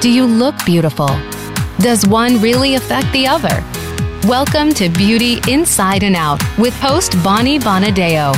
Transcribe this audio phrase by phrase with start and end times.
[0.00, 1.08] Do you look beautiful?
[1.80, 3.64] Does one really affect the other?
[4.28, 8.32] Welcome to Beauty Inside and Out with host Bonnie Bonadeo.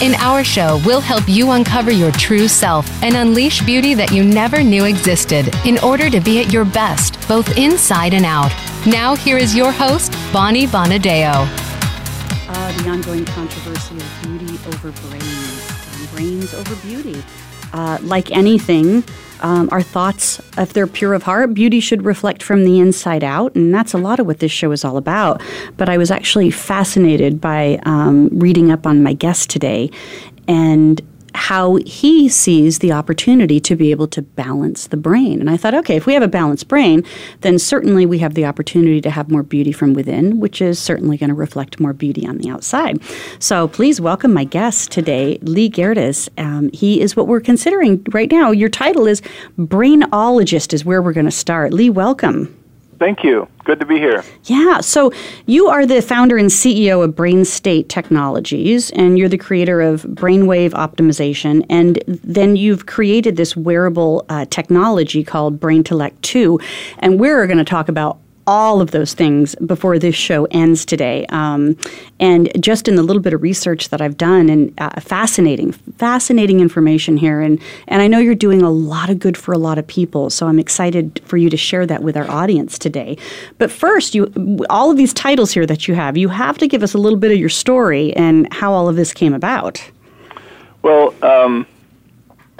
[0.00, 4.24] In our show, we'll help you uncover your true self and unleash beauty that you
[4.24, 8.50] never knew existed in order to be at your best, both inside and out.
[8.86, 11.34] Now, here is your host, Bonnie Bonadeo.
[12.48, 17.22] Uh, the ongoing controversy of beauty over brains, and brains over beauty.
[17.74, 19.04] Uh, like anything,
[19.40, 23.54] um, our thoughts, if they're pure of heart, beauty should reflect from the inside out.
[23.54, 25.42] And that's a lot of what this show is all about.
[25.76, 29.90] But I was actually fascinated by um, reading up on my guest today
[30.46, 31.00] and
[31.38, 35.38] how he sees the opportunity to be able to balance the brain.
[35.40, 37.04] And I thought, okay, if we have a balanced brain,
[37.42, 41.16] then certainly we have the opportunity to have more beauty from within, which is certainly
[41.16, 43.00] going to reflect more beauty on the outside.
[43.38, 46.28] So please welcome my guest today, Lee Gerdes.
[46.38, 48.50] Um, he is what we're considering right now.
[48.50, 49.22] Your title is
[49.56, 51.72] Brainologist, is where we're going to start.
[51.72, 52.57] Lee, welcome.
[52.98, 53.48] Thank you.
[53.64, 54.24] Good to be here.
[54.44, 54.80] Yeah.
[54.80, 55.12] So
[55.46, 60.02] you are the founder and CEO of Brain State Technologies, and you're the creator of
[60.02, 61.64] Brainwave Optimization.
[61.70, 66.58] And then you've created this wearable uh, technology called BrainTellect 2.
[66.98, 68.18] And we're going to talk about
[68.48, 71.26] all of those things before this show ends today.
[71.28, 71.76] Um,
[72.18, 76.60] and just in the little bit of research that I've done, and uh, fascinating, fascinating
[76.60, 77.42] information here.
[77.42, 80.30] And, and I know you're doing a lot of good for a lot of people.
[80.30, 83.18] So I'm excited for you to share that with our audience today.
[83.58, 84.32] But first, you
[84.70, 87.18] all of these titles here that you have, you have to give us a little
[87.18, 89.82] bit of your story and how all of this came about.
[90.80, 91.66] Well, um,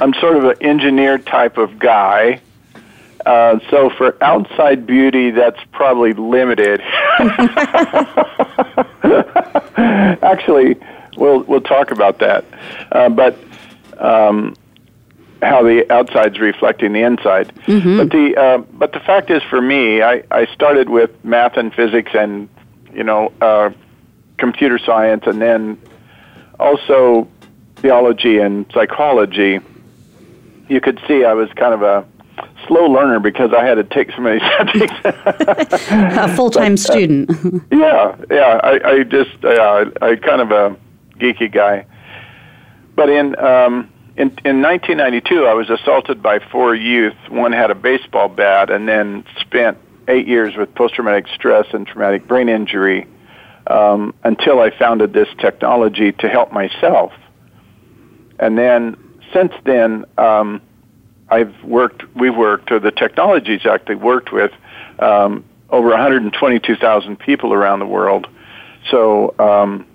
[0.00, 2.42] I'm sort of an engineer type of guy.
[3.28, 6.80] Uh, so for outside beauty, that's probably limited.
[10.22, 10.76] Actually,
[11.18, 12.46] we'll we'll talk about that.
[12.90, 13.36] Uh, but
[13.98, 14.56] um,
[15.42, 17.54] how the outside's reflecting the inside.
[17.66, 17.98] Mm-hmm.
[17.98, 21.74] But the uh, but the fact is, for me, I, I started with math and
[21.74, 22.48] physics and
[22.94, 23.68] you know uh,
[24.38, 25.78] computer science, and then
[26.58, 27.28] also
[27.76, 29.60] theology and psychology.
[30.70, 32.06] You could see I was kind of a
[32.66, 34.94] slow learner because I had to take so many subjects.
[35.90, 37.30] a full time student.
[37.72, 38.60] yeah, yeah.
[38.62, 40.76] I, I just, uh, I kind of a
[41.18, 41.86] geeky guy.
[42.94, 47.14] But in, um, in in 1992, I was assaulted by four youth.
[47.28, 49.78] One had a baseball bat, and then spent
[50.08, 53.06] eight years with post traumatic stress and traumatic brain injury
[53.68, 57.12] um, until I founded this technology to help myself.
[58.38, 58.96] And then
[59.32, 60.04] since then.
[60.16, 60.62] Um,
[61.30, 64.52] I've worked, we've worked, or the technologies actually worked with
[64.98, 68.26] um, over 122,000 people around the world.
[68.90, 69.86] So, um,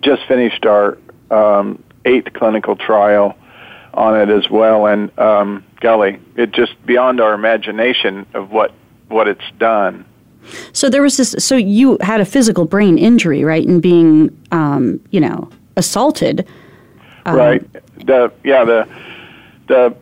[0.00, 0.98] just finished our
[1.30, 3.36] um, eighth clinical trial
[3.92, 8.72] on it as well, and um, golly, it just beyond our imagination of what
[9.08, 10.04] what it's done.
[10.72, 11.34] So there was this.
[11.38, 13.66] So you had a physical brain injury, right?
[13.66, 16.46] And being, um, you know, assaulted.
[17.24, 17.72] Um, right.
[18.04, 18.88] The yeah the
[19.68, 19.96] the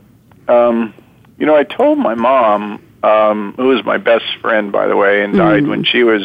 [0.52, 0.94] um,
[1.38, 5.22] you know, I told my mom, um, who was my best friend, by the way,
[5.24, 5.68] and died Mm.
[5.68, 6.22] when she was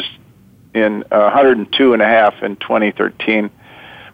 [0.74, 3.50] in uh, 102 and a half in 2013.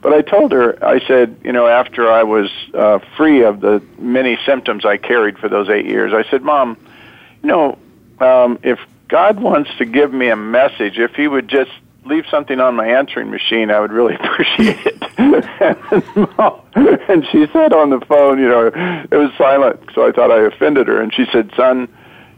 [0.02, 3.82] But I told her, I said, you know, after I was uh, free of the
[3.98, 6.78] many symptoms I carried for those eight years, I said, Mom,
[7.42, 7.78] you know,
[8.20, 11.72] um, if God wants to give me a message, if He would just
[12.06, 15.04] leave something on my answering machine, I would really appreciate it.
[17.10, 20.42] and she said on the phone, you know, it was silent, so I thought I
[20.42, 21.02] offended her.
[21.02, 21.88] And she said, "Son,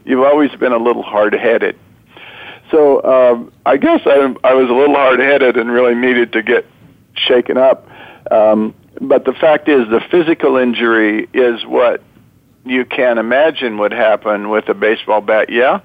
[0.04, 1.78] you've always been a little hard-headed."
[2.70, 6.66] So um, I guess I, I was a little hard-headed and really needed to get
[7.14, 7.88] shaken up.
[8.30, 12.02] Um, but the fact is, the physical injury is what
[12.64, 15.48] you can imagine would happen with a baseball bat.
[15.48, 15.80] Yeah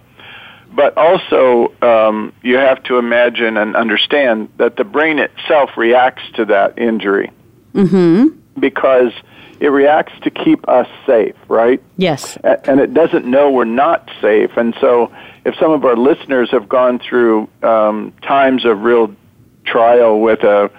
[0.73, 6.45] but also um, you have to imagine and understand that the brain itself reacts to
[6.45, 7.31] that injury
[7.73, 8.59] Mm-hmm.
[8.59, 9.13] because
[9.61, 11.81] it reacts to keep us safe, right?
[11.95, 12.35] Yes.
[12.43, 14.51] A- And it doesn't know we're not safe.
[14.57, 15.11] And so,
[15.45, 19.15] if some of our listeners have gone through um, times of real
[19.63, 20.69] trial with a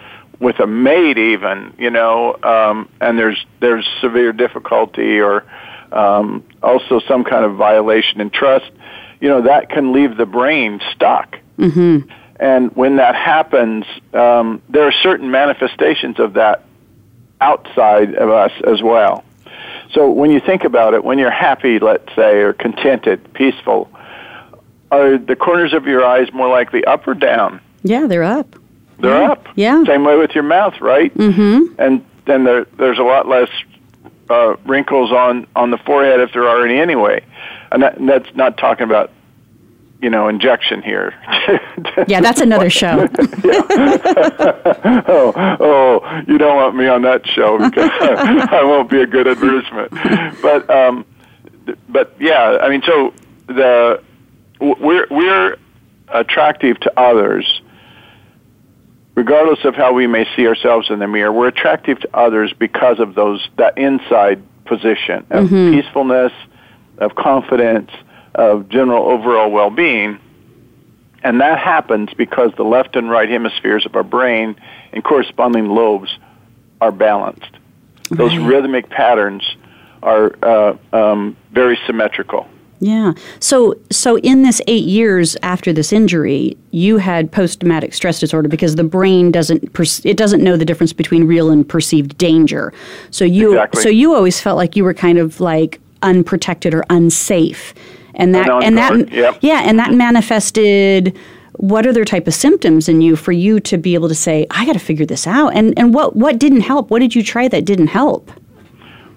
[0.41, 5.45] with a mate even you know um, and there's there's severe difficulty or
[5.93, 8.71] um, also some kind of violation in trust
[9.23, 12.11] you know that can leave the brain stuck Mm-hmm.
[12.41, 13.85] and when that happens
[14.15, 16.65] um, there are certain manifestations of that
[17.41, 19.25] outside of us as well
[19.93, 23.91] so when you think about it when you're happy let's say or contented peaceful
[24.91, 28.55] are the corners of your eyes more likely up or down Yeah, they're up.
[28.99, 29.33] they're Yeah.
[29.33, 29.47] up.
[29.57, 29.85] Yeah.
[29.85, 31.13] Same way with your mouth, right?
[31.17, 31.75] Mm-hmm.
[31.81, 33.49] And then there, there's a lot less
[34.31, 37.25] uh, wrinkles on on the forehead if there are any anyway.
[37.73, 39.11] And, that, and that's not talking about
[40.03, 41.15] you know injection here.
[42.07, 43.09] Yeah, that's another show.
[45.09, 49.27] oh, oh, you don't want me on that show because I won't be a good
[49.29, 49.91] advertisement.
[50.43, 51.05] But um,
[51.89, 53.15] but yeah, I mean, so
[53.47, 54.03] the
[54.61, 55.57] we're we're
[56.09, 57.63] attractive to others,
[59.15, 61.33] regardless of how we may see ourselves in the mirror.
[61.33, 66.33] We're attractive to others because of those that inside position of peacefulness,
[67.03, 67.91] of confidence,
[68.35, 70.19] of general overall well-being.
[71.23, 74.57] And that happens because the left and right hemispheres of our brain
[74.93, 76.19] and corresponding lobes
[76.81, 77.51] are balanced.
[78.11, 79.43] Those rhythmic patterns
[80.03, 82.49] are uh, um, very symmetrical.
[82.81, 83.13] Yeah.
[83.39, 88.49] So so in this 8 years after this injury, you had post traumatic stress disorder
[88.49, 92.73] because the brain doesn't perce- it doesn't know the difference between real and perceived danger.
[93.13, 93.83] So you Exactly.
[93.83, 97.75] so you always felt like you were kind of like unprotected or unsafe.
[98.15, 99.39] And that on and that yep.
[99.41, 101.17] yeah, and that manifested
[101.55, 104.67] what other type of symptoms in you for you to be able to say I
[104.67, 105.55] got to figure this out.
[105.55, 106.91] And and what what didn't help?
[106.91, 108.31] What did you try that didn't help?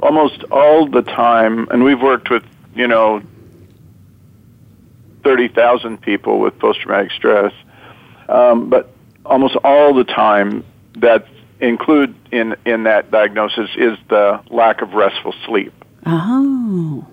[0.06, 2.44] almost all the time, and we've worked with,
[2.76, 3.22] you know,
[5.24, 7.54] 30,000 people with post traumatic stress,
[8.30, 8.92] um, but
[9.26, 10.64] almost all the time
[10.98, 11.28] that
[11.60, 15.74] include in, in that diagnosis is the lack of restful sleep.
[16.06, 17.06] Oh.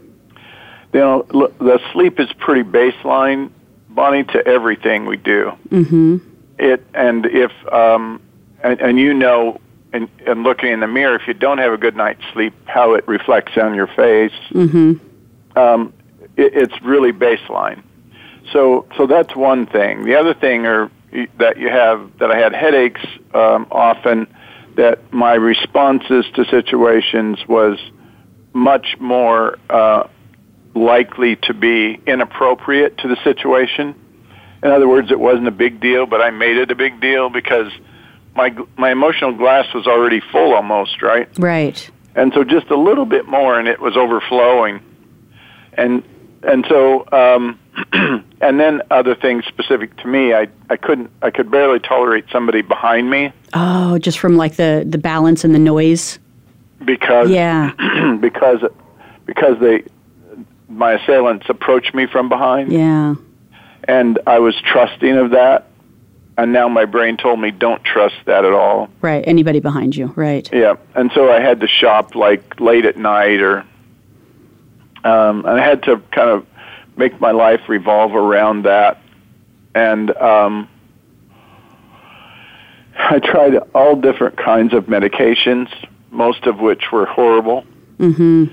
[0.93, 3.51] You know, l- the sleep is pretty baseline,
[3.89, 5.53] Bonnie, to everything we do.
[5.71, 6.21] Mhm.
[6.59, 8.21] it and if um
[8.63, 9.59] and, and you know
[9.95, 12.93] and, and looking in the mirror if you don't have a good night's sleep how
[12.95, 15.01] it reflects on your face Mhm.
[15.57, 15.93] um
[16.37, 17.83] it, it's really baseline
[18.53, 20.91] so so that's one thing the other thing are
[21.39, 23.01] that you have that I had headaches
[23.35, 24.27] um often
[24.77, 27.79] that my responses to situations was
[28.53, 30.07] much more uh
[30.75, 33.95] likely to be inappropriate to the situation
[34.63, 37.29] in other words, it wasn't a big deal, but I made it a big deal
[37.29, 37.73] because
[38.37, 41.29] my my emotional glass was already full almost, right?
[41.39, 41.91] Right.
[42.15, 44.81] And so just a little bit more, and it was overflowing.
[45.73, 46.05] And
[46.45, 47.59] and so um,
[48.41, 52.63] and then other things specific to me, I I couldn't I could barely tolerate somebody
[52.63, 56.21] behind me Oh, just from like the the balance and the noise.
[56.85, 58.17] Because Yeah.
[58.21, 58.61] because
[59.27, 59.85] because they
[60.69, 62.73] my assailants approached me from behind.
[62.73, 63.15] Yeah.
[63.89, 65.67] and I was trusting of that.
[66.39, 68.89] And now my brain told me don't trust that at all.
[69.03, 69.23] Right.
[69.27, 70.07] Anybody behind you.
[70.17, 70.49] Right.
[70.51, 73.59] Yeah, and so I had to shop like late at night, or
[75.05, 76.47] um, and I had to kind of
[76.97, 78.99] make my life revolve around that.
[79.75, 80.69] And um,
[82.95, 85.69] I tried all different kinds of medications,
[86.13, 87.65] most of which were horrible.
[87.99, 88.45] Mm-hmm.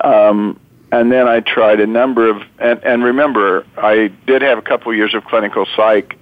[0.00, 0.58] Um,
[0.90, 4.92] and then I tried a number of, and, and remember, I did have a couple
[4.94, 6.16] years of clinical psych,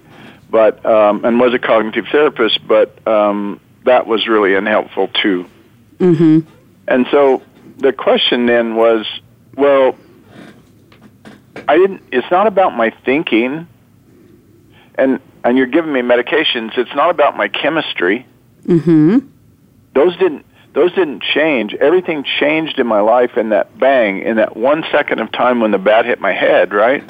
[0.49, 5.49] but um, and was a cognitive therapist, but um, that was really unhelpful too.
[5.97, 6.39] Mm-hmm.
[6.87, 7.41] And so
[7.77, 9.07] the question then was,
[9.55, 9.95] well,
[11.67, 12.03] I didn't.
[12.11, 13.67] It's not about my thinking,
[14.95, 16.77] and and you're giving me medications.
[16.77, 18.25] It's not about my chemistry.
[18.65, 19.19] Mm-hmm.
[19.93, 20.45] Those didn't.
[20.73, 21.75] Those didn't change.
[21.75, 25.71] Everything changed in my life in that bang, in that one second of time when
[25.71, 27.03] the bat hit my head, right?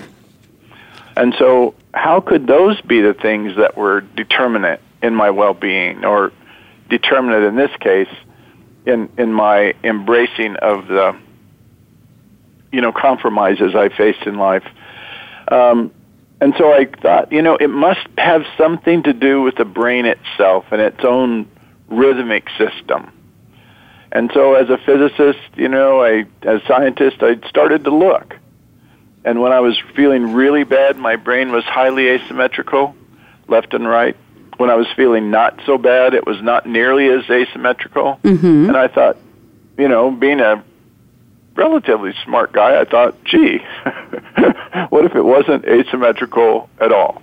[1.15, 6.34] And so, how could those be the things that were determinate in my well-being, or
[6.89, 8.10] determinate in this case,
[8.86, 11.15] in in my embracing of the,
[12.72, 14.65] you know, compromises I faced in life?
[15.48, 15.91] Um,
[16.41, 20.05] and so I thought, you know, it must have something to do with the brain
[20.05, 21.50] itself and its own
[21.88, 23.12] rhythmic system.
[24.13, 28.36] And so, as a physicist, you know, I, as a scientist, I started to look.
[29.25, 32.96] And when I was feeling really bad, my brain was highly asymmetrical,
[33.48, 34.15] left and right.
[34.58, 38.20] When I was feeling not so bad, it was not nearly as asymmetrical.
[38.24, 38.67] Mm-hmm.
[38.67, 39.17] And I thought,
[39.79, 40.63] you know, being a
[41.55, 43.58] relatively smart guy, I thought, gee,
[44.89, 47.20] what if it wasn't asymmetrical at all?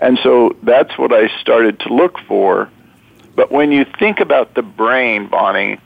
[0.00, 2.70] And so that's what I started to look for.
[3.36, 5.78] But when you think about the brain, Bonnie,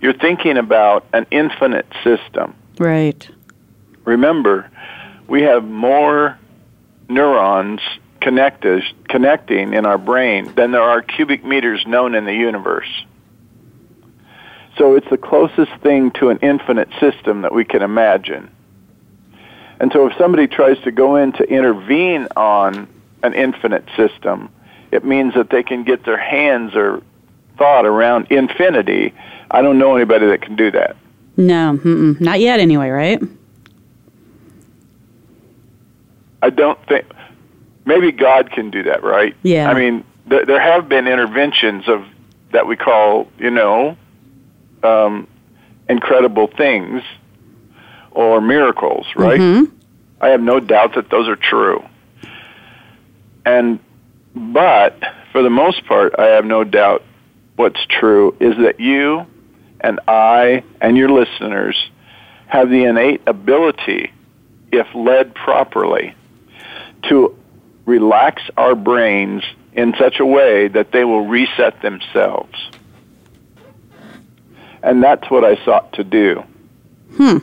[0.00, 2.54] you're thinking about an infinite system.
[2.78, 3.28] Right.
[4.04, 4.70] Remember,
[5.28, 6.38] we have more
[7.08, 7.80] neurons
[8.20, 13.04] connected, connecting in our brain than there are cubic meters known in the universe.
[14.78, 18.50] So it's the closest thing to an infinite system that we can imagine.
[19.78, 22.88] And so if somebody tries to go in to intervene on
[23.22, 24.50] an infinite system,
[24.92, 27.02] it means that they can get their hands or
[27.56, 29.14] thought around infinity.
[29.50, 30.96] I don't know anybody that can do that.
[31.36, 33.20] No, not yet anyway, right?
[36.42, 37.06] I don't think
[37.84, 39.36] maybe God can do that, right?
[39.42, 39.70] Yeah.
[39.70, 42.06] I mean, th- there have been interventions of
[42.52, 43.96] that we call, you know,
[44.82, 45.26] um,
[45.88, 47.02] incredible things
[48.10, 49.40] or miracles, right?
[49.40, 49.74] Mm-hmm.
[50.20, 51.84] I have no doubt that those are true.
[53.44, 53.78] And
[54.34, 54.98] but
[55.32, 57.02] for the most part, I have no doubt
[57.56, 59.26] what's true is that you
[59.80, 61.90] and I and your listeners
[62.46, 64.12] have the innate ability,
[64.72, 66.14] if led properly,
[67.08, 67.36] to
[67.86, 72.70] relax our brains in such a way that they will reset themselves.
[74.82, 76.42] And that's what I sought to do.
[77.16, 77.38] Hmm.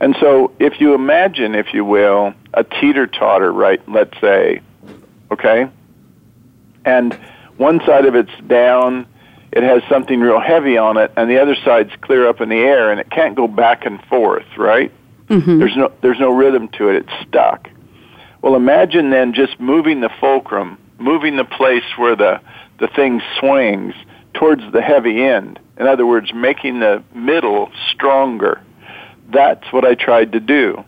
[0.00, 4.60] And so, if you imagine, if you will, a teeter totter, right, let's say,
[5.30, 5.68] okay?
[6.90, 7.14] And
[7.56, 9.06] one side of it's down,
[9.52, 12.56] it has something real heavy on it, and the other side's clear up in the
[12.56, 14.92] air, and it can't go back and forth, right?
[15.28, 15.58] Mm-hmm.
[15.58, 16.96] There's no there's no rhythm to it.
[16.96, 17.68] It's stuck.
[18.42, 22.40] Well, imagine then just moving the fulcrum, moving the place where the
[22.80, 23.94] the thing swings
[24.34, 25.60] towards the heavy end.
[25.78, 28.60] In other words, making the middle stronger.
[29.32, 30.84] That's what I tried to do.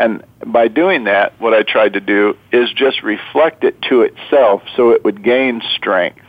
[0.00, 4.62] And by doing that, what I tried to do is just reflect it to itself
[4.74, 6.22] so it would gain strength.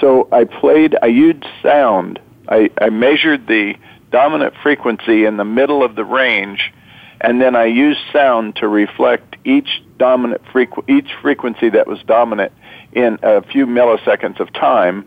[0.00, 2.18] So I played, I used sound.
[2.48, 3.74] I, I measured the
[4.10, 6.72] dominant frequency in the middle of the range,
[7.20, 12.52] and then I used sound to reflect each dominant frequ- each frequency that was dominant
[12.92, 15.06] in a few milliseconds of time.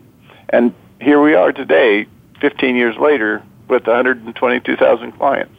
[0.50, 2.06] And here we are today,
[2.40, 5.55] 15 years later, with 122,000 clients.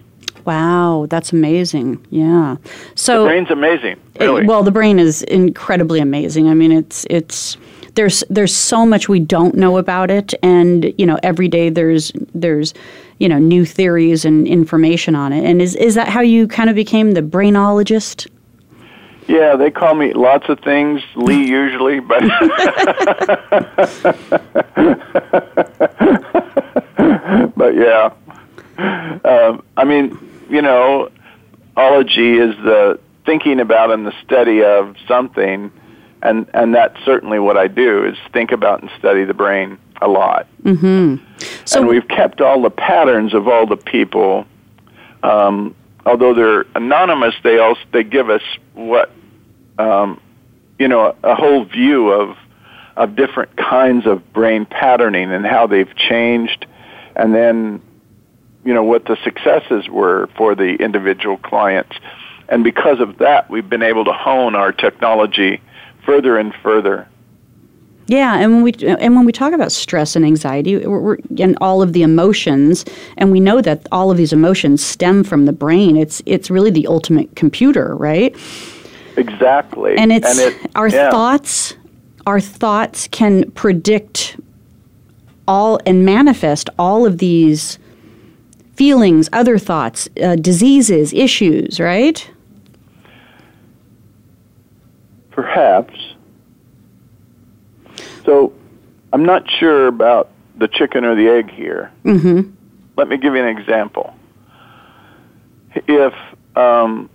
[0.47, 2.03] Wow, that's amazing.
[2.09, 2.55] Yeah.
[2.95, 3.99] So the brain's amazing.
[4.17, 4.43] Really.
[4.43, 6.47] It, well, the brain is incredibly amazing.
[6.47, 7.57] I mean, it's it's
[7.95, 12.13] there's there's so much we don't know about it, and you know, every day there's
[12.33, 12.73] there's
[13.17, 15.43] you know new theories and information on it.
[15.43, 18.29] And is is that how you kind of became the brainologist?
[19.27, 22.21] Yeah, they call me lots of things, Lee usually, but
[27.57, 28.13] but yeah.
[29.25, 30.17] Um, I mean,
[30.49, 31.09] you know,
[31.75, 35.71] ology is the thinking about and the study of something,
[36.21, 40.07] and and that's certainly what I do is think about and study the brain a
[40.07, 40.47] lot.
[40.63, 41.23] Mm-hmm.
[41.65, 44.45] So and we've kept all the patterns of all the people.
[45.23, 45.75] Um,
[46.05, 49.11] although they're anonymous, they also they give us what
[49.77, 50.19] um,
[50.79, 52.37] you know a, a whole view of
[52.95, 56.65] of different kinds of brain patterning and how they've changed,
[57.15, 57.81] and then
[58.67, 61.95] you know what the successes were for the individual clients,
[62.49, 65.61] and because of that, we've been able to hone our technology
[66.05, 67.07] further and further.
[68.07, 71.57] Yeah, and when we and when we talk about stress and anxiety, we're, we're, and
[71.61, 72.83] all of the emotions,
[73.15, 75.95] and we know that all of these emotions stem from the brain.
[75.95, 78.35] It's it's really the ultimate computer, right?
[79.15, 79.95] Exactly.
[79.97, 81.09] And it's and it, our yeah.
[81.09, 81.75] thoughts.
[82.25, 84.37] Our thoughts can predict
[85.47, 87.79] all and manifest all of these
[88.77, 92.29] feelings, other thoughts, uh, diseases, issues, right?
[95.31, 95.95] Perhaps.
[98.25, 98.53] So,
[99.11, 101.91] I'm not sure about the chicken or the egg here.
[102.03, 102.51] Mm-hmm.
[102.95, 104.13] Let me give you an example.
[105.75, 106.13] If
[106.55, 107.09] um,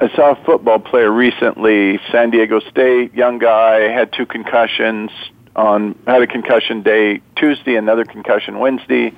[0.00, 5.10] I saw a football player recently, San Diego State, young guy, had two concussions
[5.56, 9.12] on had a concussion day Tuesday, another concussion Wednesday.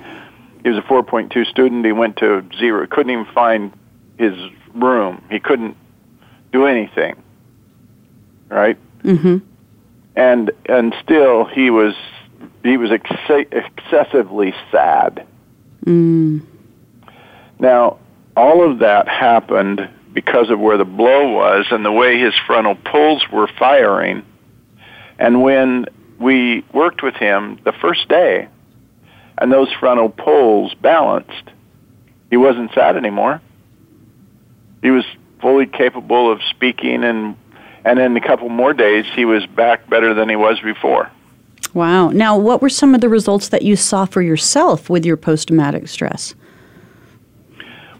[0.67, 1.85] He was a 4.2 student.
[1.85, 2.85] He went to zero.
[2.87, 3.71] Couldn't even find
[4.17, 4.33] his
[4.75, 5.23] room.
[5.31, 5.77] He couldn't
[6.51, 7.15] do anything.
[8.49, 8.77] Right?
[9.01, 9.37] Mm-hmm.
[10.17, 11.95] And and still he was
[12.63, 15.25] he was ex- excessively sad.
[15.85, 16.45] Mm.
[17.59, 17.99] Now,
[18.35, 22.75] all of that happened because of where the blow was and the way his frontal
[22.75, 24.21] poles were firing.
[25.17, 25.85] And when
[26.19, 28.49] we worked with him the first day,
[29.37, 31.51] and those frontal poles balanced,
[32.29, 33.41] he wasn't sad anymore.
[34.81, 35.05] He was
[35.41, 37.35] fully capable of speaking and
[37.85, 41.09] and in a couple more days, he was back better than he was before.
[41.73, 42.09] Wow.
[42.09, 45.47] Now, what were some of the results that you saw for yourself with your post
[45.47, 46.35] traumatic stress?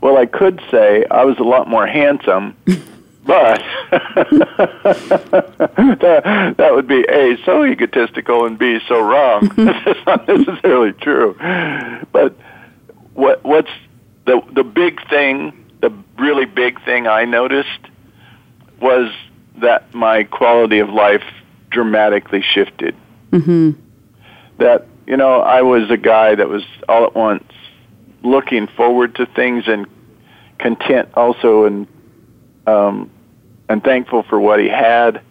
[0.02, 2.56] Well, I could say I was a lot more handsome,
[3.28, 3.62] but
[6.00, 9.52] that, that would be A, so egotistical, and B, so wrong.
[9.58, 11.36] That's not necessarily true.
[12.12, 12.36] But
[13.14, 13.70] what, what's
[14.26, 17.82] the, the big thing, the really big thing I noticed
[18.82, 19.12] was
[19.58, 21.24] that my quality of life
[21.70, 22.96] dramatically shifted.
[23.32, 23.72] Mm-hmm.
[24.60, 27.44] That, you know, I was a guy that was all at once
[28.24, 29.86] looking forward to things and
[30.60, 31.88] content also and
[32.66, 33.10] um,
[33.70, 35.22] and thankful for what he had.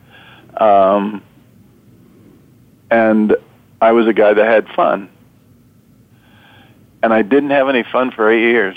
[0.56, 1.22] Um,
[2.90, 3.36] and
[3.80, 5.10] I was a guy that had fun.
[7.02, 8.76] And I didn't have any fun for eight years.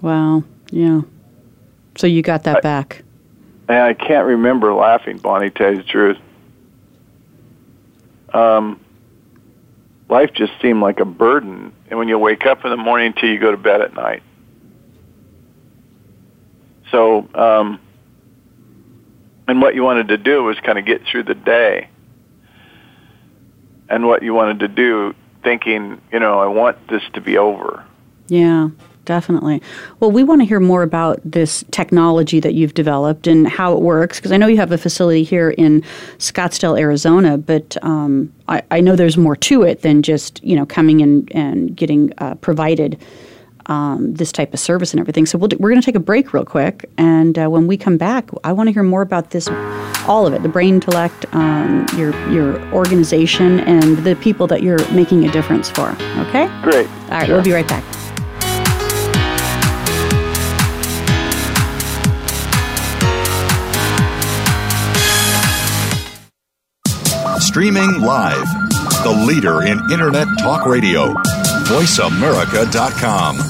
[0.00, 0.44] Wow.
[0.70, 1.02] Yeah.
[1.96, 3.02] So you got that I, back.
[3.68, 6.18] And I can't remember laughing, Bonnie, tell you the truth.
[8.32, 8.80] Um,
[10.08, 11.72] life just seemed like a burden.
[11.88, 14.22] And when you wake up in the morning till you go to bed at night.
[16.90, 17.80] So, um,
[19.50, 21.88] and what you wanted to do was kind of get through the day.
[23.88, 27.84] And what you wanted to do, thinking, you know, I want this to be over.
[28.28, 28.68] Yeah,
[29.06, 29.60] definitely.
[29.98, 33.80] Well, we want to hear more about this technology that you've developed and how it
[33.80, 35.82] works, because I know you have a facility here in
[36.18, 40.64] Scottsdale, Arizona, but um, I, I, know there's more to it than just, you know,
[40.64, 43.02] coming in and getting uh, provided
[43.70, 45.24] um, this type of service and everything.
[45.24, 47.76] So we we are going to take a break real quick, and uh, when we
[47.76, 49.48] come back, I want to hear more about this,
[50.08, 55.26] all of it, the BrainTellect, um, your your organization, and the people that you're making
[55.26, 55.90] a difference for.
[56.18, 56.50] Okay.
[56.62, 56.88] Great.
[56.88, 57.36] All right, sure.
[57.36, 57.84] we'll be right back.
[67.40, 68.46] Streaming live,
[69.02, 71.14] the leader in Internet Talk Radio,
[71.64, 73.49] VoiceAmerica.com.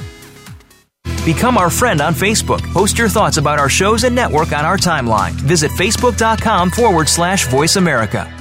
[1.25, 2.61] Become our friend on Facebook.
[2.73, 5.31] Post your thoughts about our shows and network on our timeline.
[5.31, 8.38] Visit facebook.com forward slash voice America.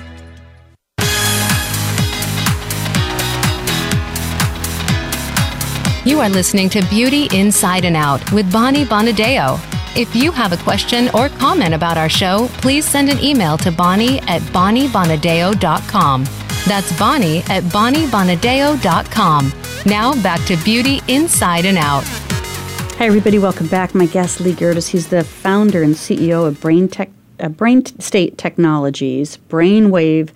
[6.08, 9.60] You are listening to Beauty Inside and Out with Bonnie Bonadeo.
[9.94, 13.70] If you have a question or comment about our show, please send an email to
[13.70, 16.24] Bonnie at BonnieBonadeo.com.
[16.66, 19.52] That's Bonnie at BonnieBonadeo.com.
[19.84, 22.04] Now back to Beauty Inside and Out.
[22.96, 23.38] Hi, everybody.
[23.38, 23.94] Welcome back.
[23.94, 24.88] My guest, Lee Gerdes.
[24.88, 30.30] He's the founder and CEO of Brain, Tech, uh, Brain State Technologies, Brainwave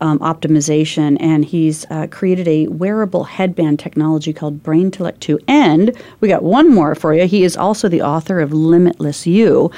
[0.00, 5.38] um, optimization, and he's uh, created a wearable headband technology called BrainTellect 2.
[5.48, 7.26] And we got one more for you.
[7.26, 9.70] He is also the author of Limitless You.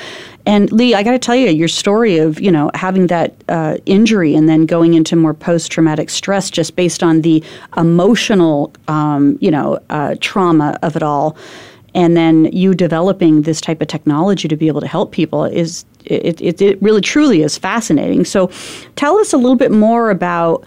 [0.44, 3.76] And Lee, I got to tell you, your story of you know having that uh,
[3.86, 7.42] injury and then going into more post-traumatic stress just based on the
[7.76, 11.36] emotional, um, you know, uh, trauma of it all
[11.94, 15.84] and then you developing this type of technology to be able to help people is
[16.04, 18.24] it, it, it really truly is fascinating.
[18.24, 18.50] So
[18.96, 20.64] tell us a little bit more about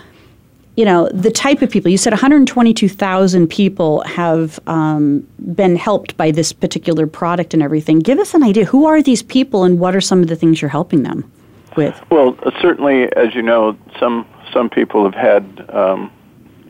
[0.76, 1.90] you know the type of people.
[1.90, 8.00] You said 122000 people have um, been helped by this particular product and everything.
[8.00, 8.66] Give us an idea.
[8.66, 11.32] Who are these people and what are some of the things you're helping them
[11.78, 12.00] with?
[12.12, 16.12] Well certainly as you know some some people have had um,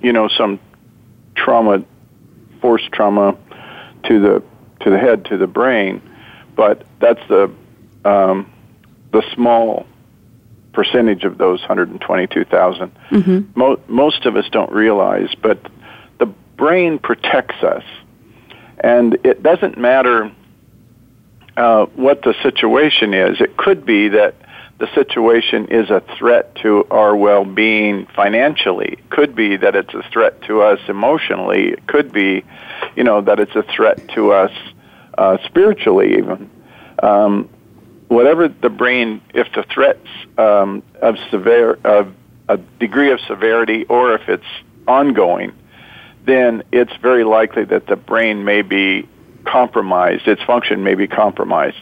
[0.01, 0.59] you know some
[1.35, 1.83] trauma
[2.61, 3.35] force trauma
[4.07, 4.43] to the
[4.81, 6.01] to the head to the brain
[6.55, 7.51] but that's the
[8.03, 8.51] um,
[9.11, 9.85] the small
[10.73, 12.91] percentage of those 122,000.
[13.09, 13.59] Mm-hmm.
[13.59, 15.59] Mo- most of us don't realize, but
[16.19, 17.83] the brain protects us.
[18.79, 20.31] And it doesn't matter
[21.57, 23.39] uh, what the situation is.
[23.39, 24.35] It could be that
[24.77, 28.97] the situation is a threat to our well-being financially.
[28.99, 31.69] It could be that it's a threat to us emotionally.
[31.69, 32.43] It could be,
[32.95, 34.51] you know, that it's a threat to us
[35.17, 36.49] uh, spiritually even.
[37.01, 37.49] Um,
[38.07, 42.13] whatever the brain, if the threats um, of severe of
[42.47, 44.45] a degree of severity, or if it's
[44.87, 45.51] ongoing,
[46.25, 49.07] then it's very likely that the brain may be
[49.45, 50.27] compromised.
[50.27, 51.77] Its function may be compromised.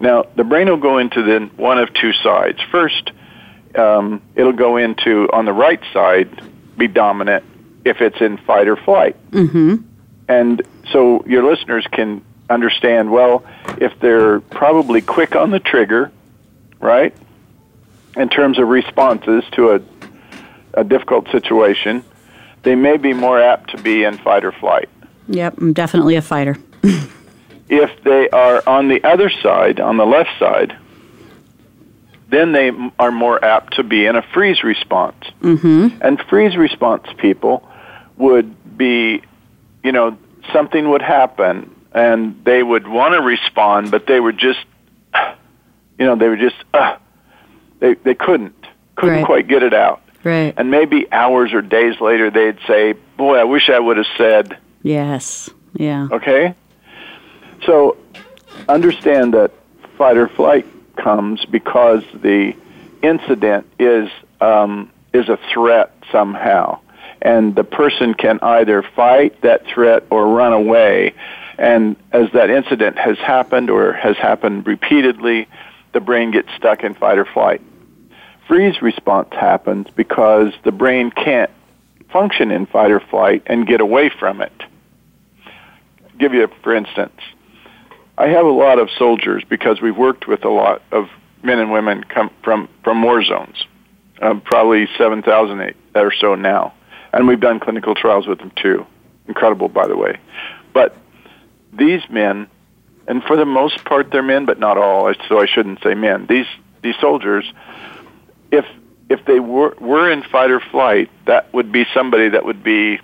[0.00, 2.58] Now, the brain will go into then one of two sides.
[2.70, 3.12] First,
[3.76, 6.28] um, it'll go into on the right side,
[6.76, 7.44] be dominant
[7.84, 9.16] if it's in fight or flight.
[9.30, 9.76] Mm-hmm.
[10.32, 13.44] And so your listeners can understand well
[13.78, 16.10] if they're probably quick on the trigger,
[16.80, 17.14] right?
[18.16, 19.80] In terms of responses to a,
[20.74, 22.04] a difficult situation,
[22.62, 24.88] they may be more apt to be in fight or flight.
[25.28, 26.56] Yep, I'm definitely a fighter.
[27.68, 30.76] if they are on the other side, on the left side,
[32.28, 35.24] then they are more apt to be in a freeze response.
[35.42, 36.00] Mm-hmm.
[36.00, 37.68] And freeze response people
[38.16, 39.22] would be,
[39.84, 40.16] you know,
[40.52, 44.60] something would happen and they would want to respond, but they would just,
[45.98, 46.96] you know, they would just, uh,
[47.80, 48.54] they, they couldn't,
[48.96, 49.26] couldn't Right.
[49.26, 50.00] quite get it out.
[50.24, 50.54] Right.
[50.56, 54.56] And maybe hours or days later they'd say, boy, I wish I would have said,
[54.82, 55.48] Yes.
[55.74, 56.08] Yeah.
[56.10, 56.54] Okay?
[57.66, 57.96] So
[58.68, 59.52] understand that
[59.96, 62.54] fight or flight comes because the
[63.02, 64.08] incident is
[64.40, 66.80] um, is a threat somehow,
[67.22, 71.14] and the person can either fight that threat or run away.
[71.58, 75.48] And as that incident has happened or has happened repeatedly,
[75.92, 77.62] the brain gets stuck in fight or flight.
[78.48, 81.50] Freeze response happens because the brain can't
[82.12, 84.52] function in fight or flight and get away from it
[86.22, 87.20] give you, for instance,
[88.16, 91.08] I have a lot of soldiers because we've worked with a lot of
[91.42, 93.66] men and women come from from war zones,
[94.20, 96.72] um, probably seven thousand or so now,
[97.12, 98.86] and we've done clinical trials with them too.
[99.28, 100.18] Incredible, by the way.
[100.72, 100.96] But
[101.72, 102.48] these men,
[103.06, 105.12] and for the most part, they're men, but not all.
[105.28, 106.26] So I shouldn't say men.
[106.26, 106.46] These
[106.82, 107.50] these soldiers,
[108.50, 108.66] if
[109.08, 113.00] if they were were in fight or flight, that would be somebody that would be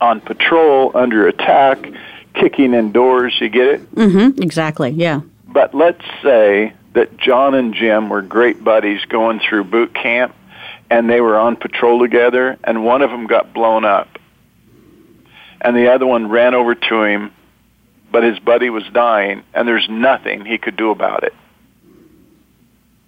[0.00, 1.86] on patrol, under attack,
[2.34, 3.34] kicking in doors.
[3.40, 3.94] You get it?
[3.94, 4.42] Mm-hmm.
[4.42, 4.90] Exactly.
[4.90, 5.20] Yeah.
[5.46, 10.34] But let's say that John and Jim were great buddies going through boot camp,
[10.90, 14.18] and they were on patrol together, and one of them got blown up,
[15.60, 17.32] and the other one ran over to him,
[18.10, 21.34] but his buddy was dying, and there's nothing he could do about it,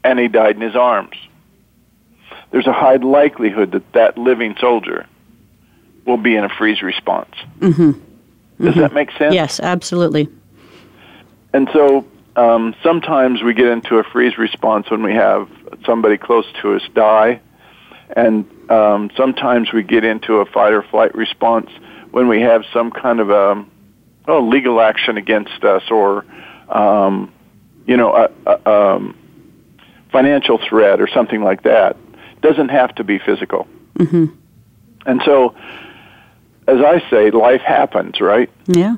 [0.02, 1.16] and he died in his arms.
[2.50, 5.06] There's a high likelihood that that living soldier
[6.06, 7.34] will be in a freeze response.
[7.58, 8.64] Mm-hmm.
[8.64, 9.34] Does that make sense?
[9.34, 10.28] Yes, absolutely.
[11.52, 15.48] And so um, sometimes we get into a freeze response when we have
[15.84, 17.40] somebody close to us die,
[18.14, 21.70] and um, sometimes we get into a fight or flight response
[22.10, 23.64] when we have some kind of a
[24.28, 26.24] oh, legal action against us or
[26.68, 27.32] um,
[27.86, 29.16] you know a, a um,
[30.10, 31.96] financial threat or something like that.
[32.42, 33.66] Doesn't have to be physical.
[33.98, 34.26] Mm-hmm.
[35.06, 35.54] And so,
[36.66, 38.50] as I say, life happens, right?
[38.66, 38.96] Yeah.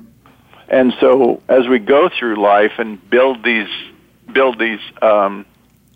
[0.69, 3.69] And so, as we go through life and build these
[4.33, 5.47] build these um,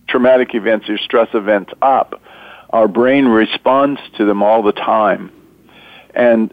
[0.09, 2.21] traumatic events, these stress events up,
[2.73, 5.31] our brain responds to them all the time.
[6.15, 6.53] And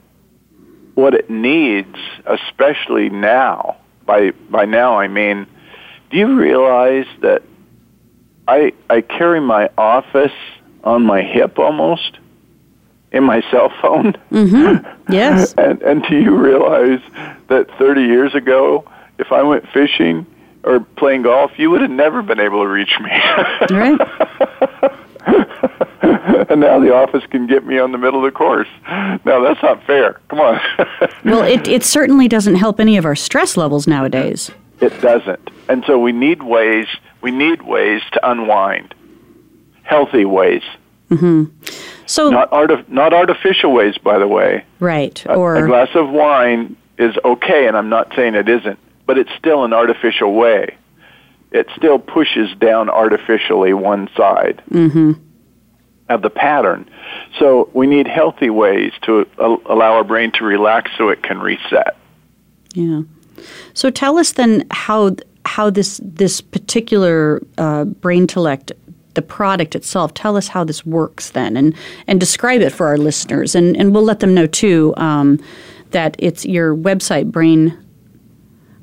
[0.95, 5.47] what it needs, especially now, by by now I mean,
[6.11, 7.43] do you realize that
[8.47, 10.33] I I carry my office
[10.83, 12.17] on my hip almost
[13.11, 14.13] in my cell phone?
[14.31, 14.85] Mm-hmm.
[15.11, 15.55] Yes.
[15.57, 16.99] and, and do you realize
[17.47, 20.27] that 30 years ago, if I went fishing
[20.63, 23.09] or playing golf, you would have never been able to reach me.
[23.71, 23.99] right.
[26.49, 28.67] and now the office can get me on the middle of the course.
[28.87, 30.19] Now that's not fair.
[30.29, 30.59] Come on.
[31.25, 34.49] Well, it, it certainly doesn't help any of our stress levels nowadays.
[34.81, 35.49] it doesn't.
[35.67, 36.87] And so we need ways.
[37.21, 38.93] We need ways to unwind.
[39.83, 40.63] Healthy ways,
[41.09, 41.45] Mm-hmm.
[42.05, 44.63] So, not arti- not artificial ways, by the way.
[44.79, 45.23] right.
[45.25, 49.17] A- Or a glass of wine is okay, and I'm not saying it isn't, but
[49.17, 50.75] it's still an artificial way.
[51.51, 55.13] It still pushes down artificially one side mm-hmm.
[56.09, 56.89] Of the pattern.
[57.37, 61.39] So we need healthy ways to al- allow our brain to relax so it can
[61.39, 61.95] reset.
[62.73, 63.01] Yeah.
[63.73, 68.71] So tell us then how how this this particular uh, BrainTellect,
[69.13, 71.75] the product itself, tell us how this works then, and
[72.07, 75.39] and describe it for our listeners, and and we'll let them know too um,
[75.91, 77.77] that it's your website Brain.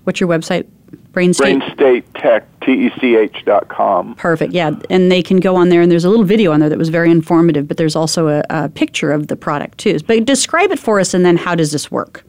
[0.04, 0.66] What's your website?
[1.12, 1.58] Brain State.
[1.58, 4.14] Brain State Tech, T-E-C-H dot com.
[4.16, 4.52] Perfect.
[4.52, 6.78] Yeah, and they can go on there, and there's a little video on there that
[6.78, 7.66] was very informative.
[7.66, 9.98] But there's also a, a picture of the product too.
[10.06, 12.24] But describe it for us, and then how does this work?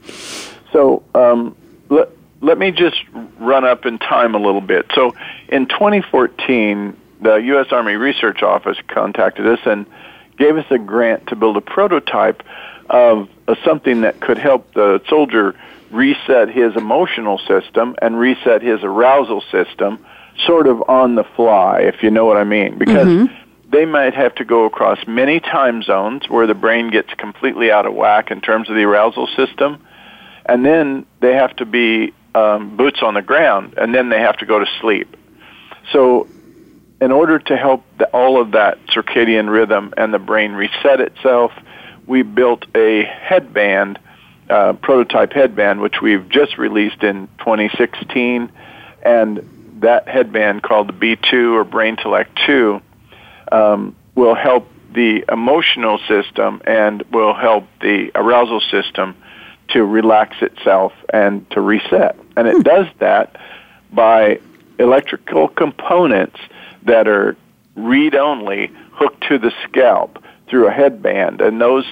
[0.71, 1.55] So um,
[1.89, 2.09] let,
[2.41, 2.97] let me just
[3.39, 4.85] run up in time a little bit.
[4.95, 5.15] So
[5.49, 7.67] in 2014, the U.S.
[7.71, 9.85] Army Research Office contacted us and
[10.37, 12.43] gave us a grant to build a prototype
[12.89, 15.55] of uh, something that could help the soldier
[15.91, 20.05] reset his emotional system and reset his arousal system
[20.45, 22.77] sort of on the fly, if you know what I mean.
[22.77, 23.69] Because mm-hmm.
[23.69, 27.85] they might have to go across many time zones where the brain gets completely out
[27.85, 29.83] of whack in terms of the arousal system.
[30.45, 34.37] And then they have to be um, boots on the ground, and then they have
[34.37, 35.15] to go to sleep.
[35.91, 36.27] So,
[37.01, 41.51] in order to help the, all of that circadian rhythm and the brain reset itself,
[42.05, 43.99] we built a headband,
[44.49, 48.51] uh, prototype headband, which we've just released in 2016,
[49.03, 52.81] and that headband called the B2 or BrainTellect 2
[53.51, 59.15] um, will help the emotional system and will help the arousal system
[59.69, 62.17] to relax itself and to reset.
[62.35, 62.61] And it hmm.
[62.61, 63.39] does that
[63.91, 64.39] by
[64.79, 66.39] electrical components
[66.83, 67.35] that are
[67.75, 71.85] read only hooked to the scalp through a headband, and those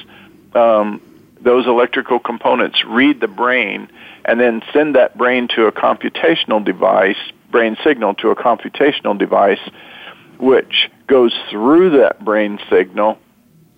[0.53, 1.01] um,
[1.45, 3.87] those electrical components read the brain
[4.25, 7.17] and then send that brain to a computational device,
[7.51, 9.59] brain signal to a computational device,
[10.39, 13.19] which goes through that brain signal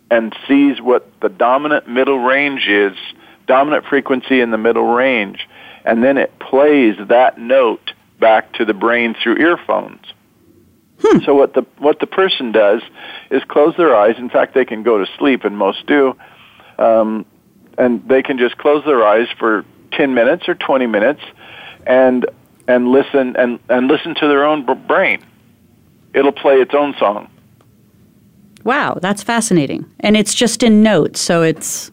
[0.09, 2.97] and sees what the dominant middle range is,
[3.45, 5.45] dominant frequency in the middle range,
[5.83, 10.05] and then it plays that note back to the brain through earphones.
[11.01, 11.19] Hmm.
[11.25, 12.81] So what the what the person does
[13.29, 14.15] is close their eyes.
[14.17, 16.15] In fact, they can go to sleep, and most do.
[16.79, 17.25] Um,
[17.77, 21.21] and they can just close their eyes for ten minutes or twenty minutes,
[21.85, 22.25] and
[22.67, 25.23] and listen and and listen to their own brain.
[26.13, 27.29] It'll play its own song.
[28.63, 29.85] Wow, that's fascinating.
[29.99, 31.91] And it's just in notes, so it's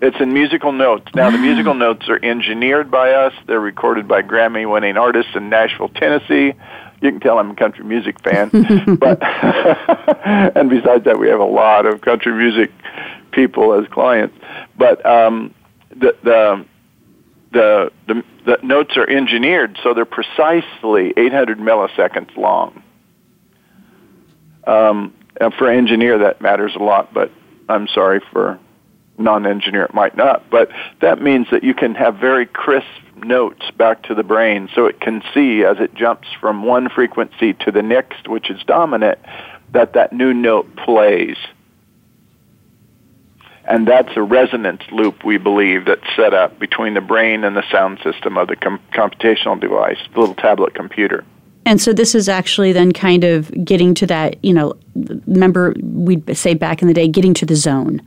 [0.00, 1.12] it's in musical notes.
[1.14, 3.32] Now, the musical notes are engineered by us.
[3.46, 6.54] They're recorded by Grammy winning artists in Nashville, Tennessee
[7.00, 8.48] you can tell I'm a country music fan.
[8.98, 9.22] but
[10.24, 12.72] and besides that, we have a lot of country music
[13.32, 14.36] people as clients.
[14.76, 15.54] But um,
[15.90, 16.66] the, the
[17.50, 22.82] the the the notes are engineered so they're precisely 800 milliseconds long.
[24.66, 27.14] Um, and for an engineer, that matters a lot.
[27.14, 27.30] But
[27.68, 28.58] I'm sorry for
[29.18, 30.48] non-engineer, it might not.
[30.50, 32.86] But that means that you can have very crisp
[33.16, 37.52] notes back to the brain so it can see as it jumps from one frequency
[37.54, 39.18] to the next, which is dominant,
[39.72, 41.36] that that new note plays.
[43.68, 47.64] And that's a resonance loop, we believe, that's set up between the brain and the
[47.70, 51.24] sound system of the com- computational device, the little tablet computer.
[51.66, 54.74] And so this is actually then kind of getting to that, you know,
[55.26, 58.00] remember we'd say back in the day, getting to the zone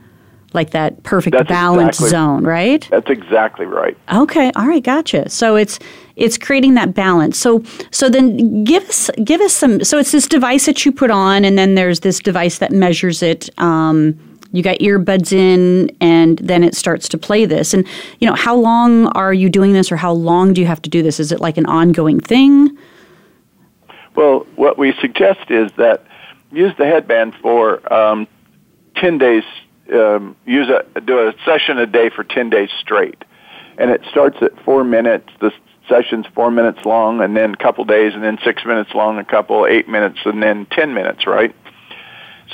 [0.54, 2.88] like that perfect That's balance exactly, zone, right?
[2.90, 3.96] That's exactly right.
[4.12, 5.28] Okay, all right, gotcha.
[5.28, 5.78] So it's
[6.16, 7.38] it's creating that balance.
[7.38, 9.84] So so then give us give us some.
[9.84, 13.22] So it's this device that you put on, and then there's this device that measures
[13.22, 13.48] it.
[13.58, 14.18] Um,
[14.52, 17.74] you got earbuds in, and then it starts to play this.
[17.74, 17.86] And
[18.20, 20.90] you know, how long are you doing this, or how long do you have to
[20.90, 21.18] do this?
[21.18, 22.76] Is it like an ongoing thing?
[24.14, 26.04] Well, what we suggest is that
[26.52, 28.28] use the headband for um,
[28.96, 29.44] ten days
[29.92, 33.24] um, use a do a session a day for ten days straight,
[33.78, 35.28] and it starts at four minutes.
[35.40, 35.52] The
[35.88, 39.24] session's four minutes long, and then a couple days, and then six minutes long, a
[39.24, 41.54] couple eight minutes, and then ten minutes, right?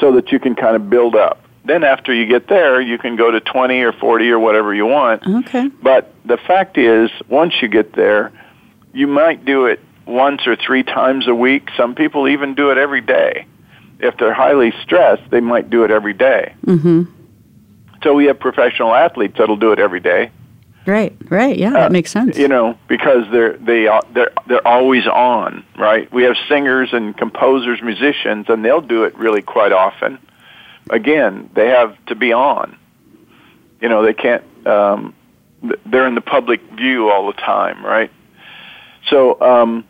[0.00, 1.42] So that you can kind of build up.
[1.64, 4.86] Then after you get there, you can go to twenty or forty or whatever you
[4.86, 5.26] want.
[5.26, 5.68] Okay.
[5.82, 8.32] But the fact is, once you get there,
[8.92, 11.68] you might do it once or three times a week.
[11.76, 13.46] Some people even do it every day.
[14.00, 16.54] If they're highly stressed, they might do it every day.
[16.64, 17.02] Mm-hmm.
[18.02, 20.30] So we have professional athletes that'll do it every day.
[20.86, 22.38] Right, right, yeah, that uh, makes sense.
[22.38, 26.10] You know, because they're they are they're they're always on, right?
[26.10, 30.18] We have singers and composers, musicians, and they'll do it really quite often.
[30.90, 32.76] Again, they have to be on.
[33.80, 34.44] You know, they can't.
[34.66, 35.14] Um,
[35.86, 38.10] they're in the public view all the time, right?
[39.08, 39.84] So, um,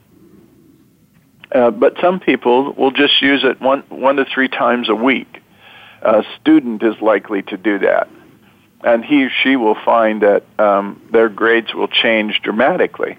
[1.53, 5.43] uh, but some people will just use it one one to three times a week
[6.03, 8.09] a student is likely to do that.
[8.83, 13.19] And he or she will find that um, their grades will change dramatically.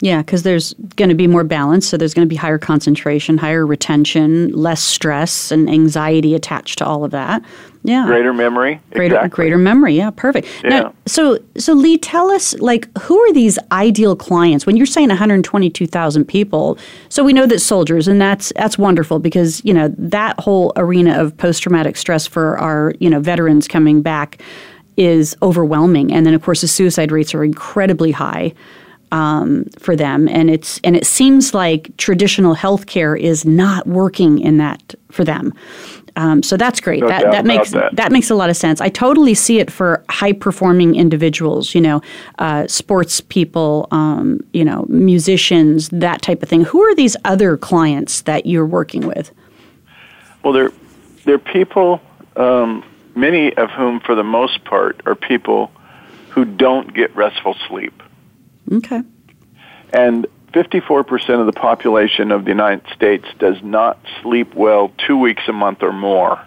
[0.00, 3.38] Yeah, because there's going to be more balance, so there's going to be higher concentration,
[3.38, 7.42] higher retention, less stress and anxiety attached to all of that.
[7.82, 8.80] Yeah, greater memory.
[8.90, 9.36] Greater, exactly.
[9.36, 9.94] greater memory.
[9.94, 10.48] Yeah, perfect.
[10.64, 10.68] Yeah.
[10.68, 14.66] Now, so, so Lee, tell us, like, who are these ideal clients?
[14.66, 16.78] When you're saying 122,000 people,
[17.08, 21.18] so we know that soldiers, and that's that's wonderful because you know that whole arena
[21.18, 24.42] of post traumatic stress for our you know veterans coming back
[24.96, 26.12] is overwhelming.
[26.12, 28.52] And then, of course, the suicide rates are incredibly high
[29.12, 34.58] um, for them, and it's and it seems like traditional healthcare is not working in
[34.58, 35.52] that for them.
[36.16, 37.02] Um, so that's great.
[37.02, 38.10] No that that makes about that.
[38.10, 38.80] makes a lot of sense.
[38.80, 41.74] I totally see it for high performing individuals.
[41.74, 42.02] You know,
[42.38, 43.88] uh, sports people.
[43.90, 45.88] Um, you know, musicians.
[45.90, 46.64] That type of thing.
[46.64, 49.30] Who are these other clients that you're working with?
[50.42, 50.72] Well, they're
[51.26, 52.00] they're people,
[52.36, 55.70] um, many of whom, for the most part, are people
[56.30, 58.02] who don't get restful sleep,
[58.70, 59.02] Okay.
[59.92, 65.42] and 54% of the population of the United States does not sleep well two weeks
[65.48, 66.40] a month or more.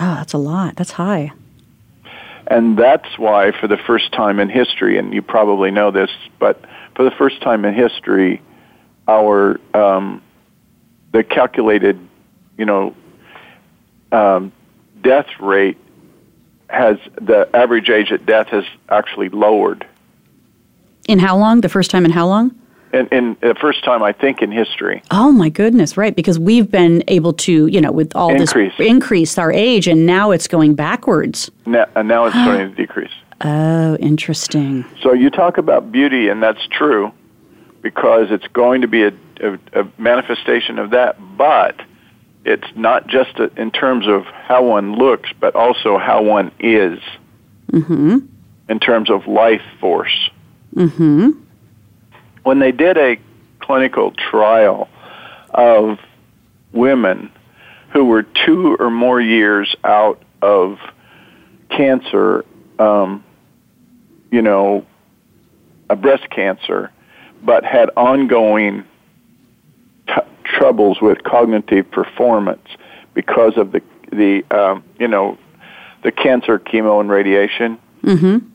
[0.00, 0.76] Oh, that's a lot.
[0.76, 1.32] That's high.
[2.46, 6.60] And that's why, for the first time in history, and you probably know this, but
[6.94, 8.40] for the first time in history,
[9.08, 10.22] our um,
[11.12, 11.98] the calculated,
[12.56, 12.94] you know,
[14.12, 14.52] um,
[15.02, 15.78] death rate
[16.68, 19.86] has the average age at death has actually lowered.
[21.08, 21.60] In how long?
[21.60, 22.54] The first time in how long?
[22.92, 25.02] In, in the first time, I think, in history.
[25.10, 26.14] Oh my goodness, right?
[26.14, 28.72] Because we've been able to, you know, with all Increase.
[28.76, 31.50] this increase our age, and now it's going backwards.
[31.64, 33.10] Now, and now it's starting to decrease.
[33.44, 34.84] Oh, interesting.
[35.02, 37.10] So you talk about beauty, and that's true
[37.80, 41.16] because it's going to be a, a, a manifestation of that.
[41.36, 41.80] But
[42.44, 47.00] it's not just a, in terms of how one looks, but also how one is
[47.72, 48.18] Mm-hmm.
[48.68, 50.30] in terms of life force.
[50.74, 51.30] Mm-hmm.
[52.42, 53.18] When they did a
[53.60, 54.88] clinical trial
[55.50, 55.98] of
[56.72, 57.30] women
[57.92, 60.78] who were two or more years out of
[61.68, 62.44] cancer,
[62.78, 63.22] um,
[64.30, 64.86] you know,
[65.90, 66.90] a breast cancer,
[67.42, 68.84] but had ongoing
[70.08, 72.66] t- troubles with cognitive performance
[73.14, 75.38] because of the the um, you know
[76.02, 77.78] the cancer chemo and radiation.
[78.02, 78.48] Mm-hmm.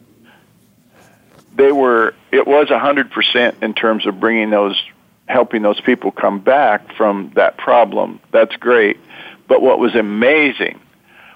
[1.58, 4.82] They were it was a hundred percent in terms of bringing those
[5.28, 8.20] helping those people come back from that problem.
[8.32, 8.98] That's great,
[9.48, 10.80] but what was amazing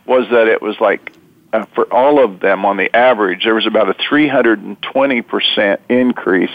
[0.05, 1.11] was that it was like
[1.51, 6.49] uh, for all of them on the average there was about a 320% increase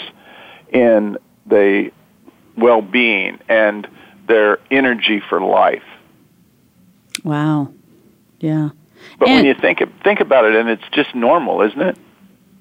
[0.70, 1.90] in the
[2.56, 3.86] well-being and
[4.26, 5.84] their energy for life.
[7.24, 7.72] Wow.
[8.40, 8.70] Yeah.
[9.18, 11.96] But when you think think about it, and it's just normal, isn't it?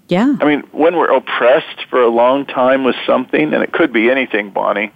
[0.08, 0.36] Yeah.
[0.39, 4.10] I mean, when we're oppressed for a long time with something, and it could be
[4.10, 4.91] anything, Bonnie,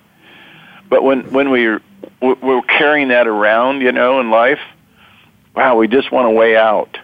[0.89, 1.81] but when when we're
[2.21, 4.59] we're carrying that around, you know, in life,
[5.55, 6.97] wow, we just want a way out.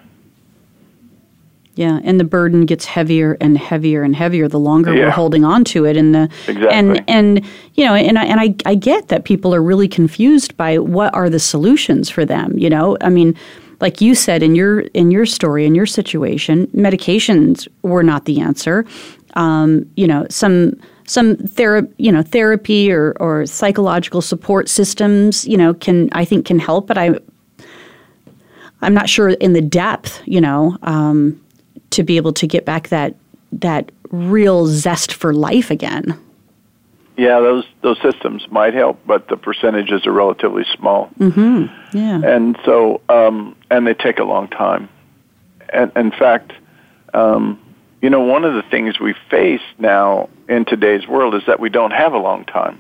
[1.76, 5.06] Yeah, and the burden gets heavier and heavier and heavier the longer Yeah.
[5.06, 6.70] we're holding on to it, and the Exactly.
[6.70, 10.56] and and you know, and I and I, I get that people are really confused
[10.56, 12.58] by what are the solutions for them.
[12.58, 13.36] You know, I mean,
[13.82, 18.40] like you said in your in your story in your situation, medications were not the
[18.40, 18.86] answer.
[19.34, 25.58] Um, you know, some some thera- you know therapy or or psychological support systems, you
[25.58, 27.20] know, can I think can help, but I
[28.82, 31.42] I'm not sure in the depth, you know, um,
[31.92, 33.16] to be able to get back that
[33.52, 36.18] that real zest for life again.
[37.18, 41.10] Yeah, those those systems might help, but the percentages are relatively small.
[41.20, 41.98] Mm-hmm.
[41.98, 42.22] Yeah.
[42.24, 44.90] and so um, and they take a long time.
[45.70, 46.52] And in fact,
[47.14, 47.60] um,
[48.02, 51.70] you know, one of the things we face now in today's world is that we
[51.70, 52.80] don't have a long time.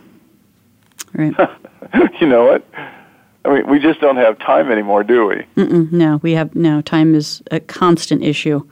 [1.14, 1.34] Right.
[2.20, 2.66] you know what?
[3.46, 5.46] I mean, we just don't have time anymore, do we?
[5.56, 8.68] Mm-mm, no, we have no time is a constant issue.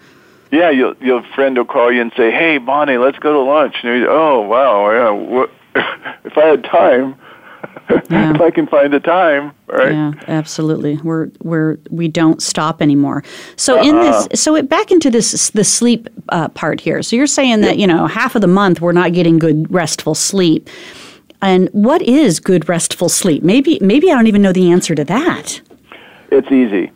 [0.54, 3.76] Yeah, your your friend will call you and say, "Hey, Bonnie, let's go to lunch."
[3.82, 5.10] And you, oh, wow, yeah.
[5.10, 5.50] What,
[6.24, 7.16] if I had time,
[8.10, 8.36] Yeah.
[8.36, 9.92] if I can find the time, right?
[9.94, 10.98] Yeah, absolutely.
[10.98, 13.24] We're we're we don't stop anymore.
[13.56, 14.28] So in Uh-uh.
[14.28, 17.02] this, so it, back into this the sleep uh, part here.
[17.02, 20.13] So you're saying that you know half of the month we're not getting good restful
[20.16, 20.70] sleep.
[21.42, 23.42] And what is good restful sleep?
[23.42, 25.60] Maybe maybe I don't even know the answer to that.
[26.32, 26.92] It's easy.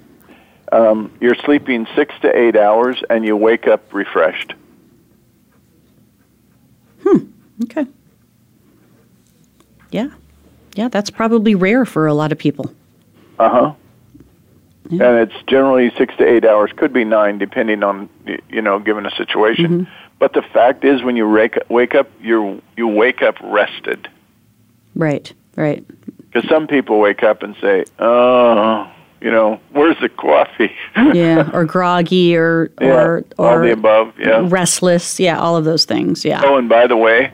[0.72, 4.54] Um, you're sleeping six to eight hours, and you wake up refreshed.
[7.04, 7.18] Hmm.
[7.64, 7.86] Okay.
[9.92, 10.10] Yeah.
[10.76, 12.72] Yeah, that's probably rare for a lot of people.
[13.40, 13.74] Uh huh.
[14.90, 18.10] And it's generally six to eight hours, could be nine, depending on
[18.50, 19.88] you know, given a situation.
[20.20, 24.08] But the fact is, when you wake wake up, you you wake up rested.
[24.96, 25.86] Right, right.
[26.18, 28.90] Because some people wake up and say, "Oh,
[29.22, 30.76] you know, where's the coffee?"
[31.14, 34.14] Yeah, or groggy or Yeah, or all the above.
[34.20, 34.46] Yeah.
[34.48, 35.20] restless.
[35.20, 36.26] Yeah, all of those things.
[36.26, 36.42] Yeah.
[36.44, 37.32] Oh, and by the way,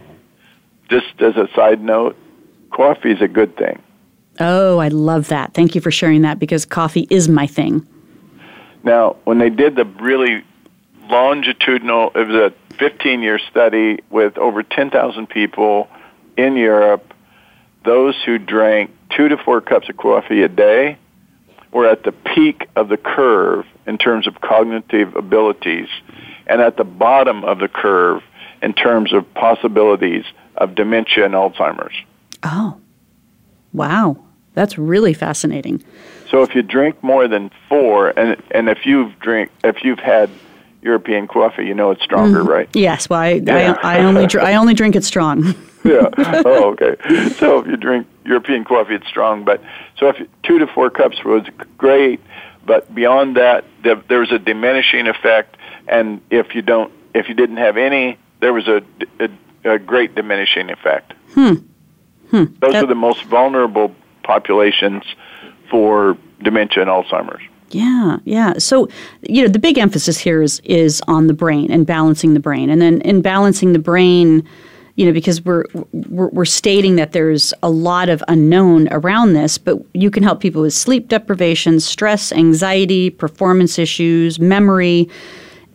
[0.89, 2.15] just as a side note,
[2.71, 3.81] coffee is a good thing.
[4.39, 5.53] Oh, I love that.
[5.53, 7.85] Thank you for sharing that because coffee is my thing.
[8.83, 10.43] Now, when they did the really
[11.09, 12.11] longitudinal.
[12.15, 15.87] It was a 15 year study with over 10,000 people
[16.37, 17.13] in Europe.
[17.85, 20.97] Those who drank two to four cups of coffee a day
[21.73, 25.87] were at the peak of the curve in terms of cognitive abilities
[26.47, 28.21] and at the bottom of the curve
[28.61, 30.25] in terms of possibilities
[30.57, 31.95] of dementia and Alzheimer's.
[32.43, 32.79] Oh,
[33.73, 34.17] wow.
[34.53, 35.83] That's really fascinating.
[36.29, 40.29] So if you drink more than four, and and if you've drink if you've had
[40.83, 42.69] European coffee, you know it's stronger, mm right?
[42.73, 43.09] Yes.
[43.09, 43.77] Well, I, yeah.
[43.81, 45.43] I, I, only dr- I only drink it strong.
[45.83, 46.09] yeah.
[46.45, 46.95] Oh, okay.
[47.37, 49.45] So if you drink European coffee, it's strong.
[49.45, 49.61] But
[49.97, 51.45] so if you, two to four cups was
[51.77, 52.19] great,
[52.65, 55.55] but beyond that, the, there's a diminishing effect.
[55.87, 58.83] And if you don't, if you didn't have any, there was a,
[59.19, 59.29] a,
[59.75, 61.13] a great diminishing effect.
[61.33, 61.53] Hmm.
[62.29, 62.45] Hmm.
[62.59, 65.03] Those that, are the most vulnerable populations
[65.69, 67.43] for dementia and Alzheimer's.
[67.73, 68.53] Yeah, yeah.
[68.57, 68.87] So,
[69.21, 72.69] you know, the big emphasis here is is on the brain and balancing the brain,
[72.69, 74.47] and then in balancing the brain,
[74.95, 75.65] you know, because we're,
[76.09, 80.39] we're we're stating that there's a lot of unknown around this, but you can help
[80.39, 85.09] people with sleep deprivation, stress, anxiety, performance issues, memory,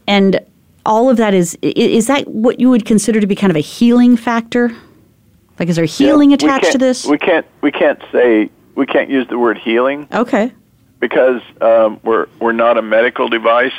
[0.06, 0.40] and
[0.86, 3.60] all of that is is that what you would consider to be kind of a
[3.60, 4.70] healing factor?
[5.58, 7.04] Like, is there healing yeah, attached to this?
[7.04, 10.06] We can't we can't say we can't use the word healing.
[10.12, 10.52] Okay.
[11.00, 13.72] Because um, we're we're not a medical device.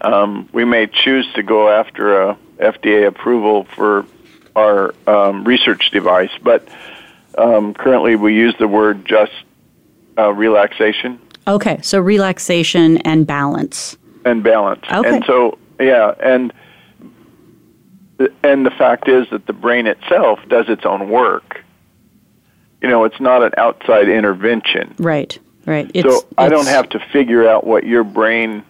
[0.00, 4.06] Um, we may choose to go after a FDA approval for
[4.56, 6.66] our um, research device, but
[7.36, 9.32] um, currently we use the word just
[10.16, 11.20] uh, relaxation.
[11.46, 13.96] Okay, so relaxation and balance.
[14.24, 14.84] And balance.
[14.90, 15.16] Okay.
[15.16, 16.52] And so yeah, and
[18.42, 21.64] and the fact is that the brain itself does its own work
[22.84, 24.94] you know, it's not an outside intervention.
[24.98, 25.90] Right, right.
[25.94, 28.64] It's, so I don't have to figure out what your brain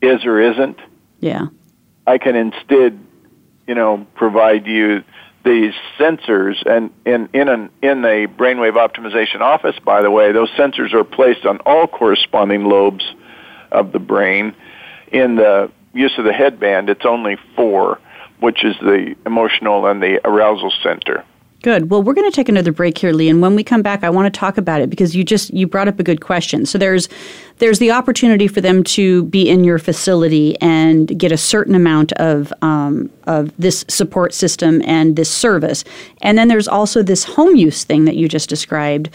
[0.00, 0.78] is or isn't.
[1.20, 1.46] Yeah.
[2.06, 2.98] I can instead,
[3.66, 5.04] you know, provide you
[5.44, 10.50] these sensors and in in an in a brainwave optimization office by the way those
[10.50, 13.04] sensors are placed on all corresponding lobes
[13.70, 14.54] of the brain
[15.12, 17.98] in the use of the headband it's only 4
[18.40, 21.24] which is the emotional and the arousal center
[21.60, 21.90] Good.
[21.90, 24.10] Well, we're going to take another break here, Lee, and when we come back, I
[24.10, 26.64] want to talk about it because you just you brought up a good question.
[26.66, 27.08] So there's
[27.56, 32.12] there's the opportunity for them to be in your facility and get a certain amount
[32.12, 35.82] of um, of this support system and this service,
[36.22, 39.10] and then there's also this home use thing that you just described.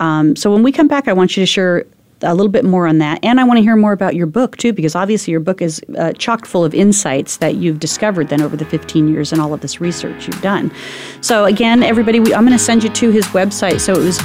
[0.00, 1.84] Um, so when we come back, I want you to share
[2.24, 3.18] a little bit more on that.
[3.22, 5.82] And I want to hear more about your book, too, because obviously your book is
[5.96, 9.54] uh, chock full of insights that you've discovered then over the 15 years and all
[9.54, 10.72] of this research you've done.
[11.20, 13.80] So, again, everybody, we, I'm going to send you to his website.
[13.80, 14.18] So it was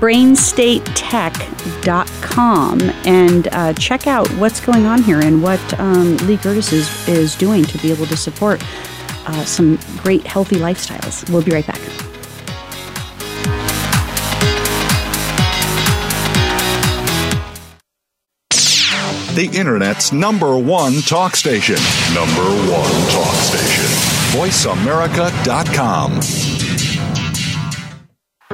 [0.00, 7.08] brainstatetech.com and uh, check out what's going on here and what um, Lee Gerdes is,
[7.08, 8.62] is doing to be able to support
[9.26, 11.28] uh, some great healthy lifestyles.
[11.30, 12.05] We'll be right back.
[19.36, 21.76] The Internet's number one talk station.
[22.14, 23.84] Number one talk station.
[24.32, 26.20] VoiceAmerica.com.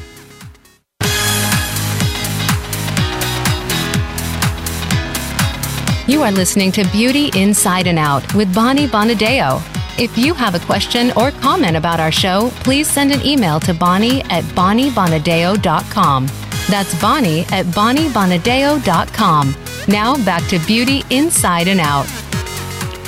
[6.11, 9.63] You are listening to Beauty Inside and Out with Bonnie Bonadeo.
[9.97, 13.73] If you have a question or comment about our show, please send an email to
[13.73, 16.27] Bonnie at BonnieBonadeo.com.
[16.69, 19.55] That's Bonnie at BonnieBonadeo.com.
[19.87, 22.09] Now back to Beauty Inside and Out.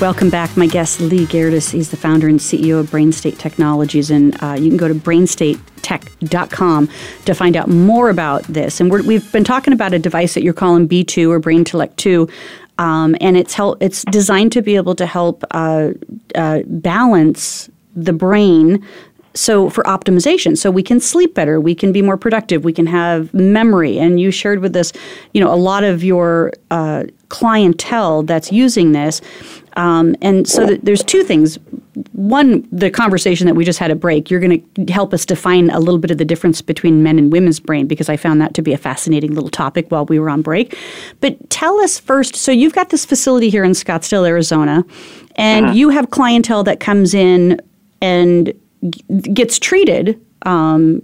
[0.01, 0.57] Welcome back.
[0.57, 1.73] My guest, Lee Gerdes.
[1.73, 6.89] He's the founder and CEO of BrainState Technologies, and uh, you can go to brainstatetech.com
[7.25, 8.81] to find out more about this.
[8.81, 12.29] And we have been talking about a device that you're calling B2 or BrainTellect 2.
[12.83, 15.91] Um, and it's help, it's designed to be able to help uh,
[16.35, 18.85] uh, balance the brain
[19.35, 20.59] so for optimization.
[20.59, 23.99] So we can sleep better we can be more productive we can have memory.
[23.99, 24.93] And you shared with us
[25.33, 29.21] you know a lot of your uh, clientele that's using this
[29.77, 31.59] um, and so there's two things
[32.13, 35.69] one, the conversation that we just had at break, you're going to help us define
[35.71, 38.55] a little bit of the difference between men and women's brain because I found that
[38.55, 40.79] to be a fascinating little topic while we were on break.
[41.21, 44.85] But tell us first so you've got this facility here in Scottsdale, Arizona,
[45.37, 45.75] and uh-huh.
[45.75, 47.61] you have clientele that comes in
[48.01, 48.53] and
[49.35, 51.03] gets treated um,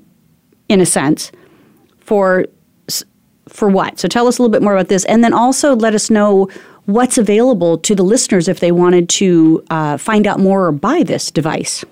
[0.69, 1.31] in a sense
[2.01, 2.47] for
[3.49, 3.99] for what?
[3.99, 6.49] So tell us a little bit more about this, and then also let us know
[6.89, 11.03] what's available to the listeners if they wanted to uh, find out more or buy
[11.03, 11.84] this device.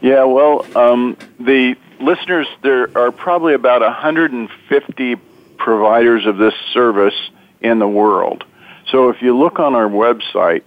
[0.00, 5.16] Yeah, well, um, the listeners, there are probably about 150
[5.58, 7.14] providers of this service
[7.60, 8.44] in the world.
[8.90, 10.62] So if you look on our website,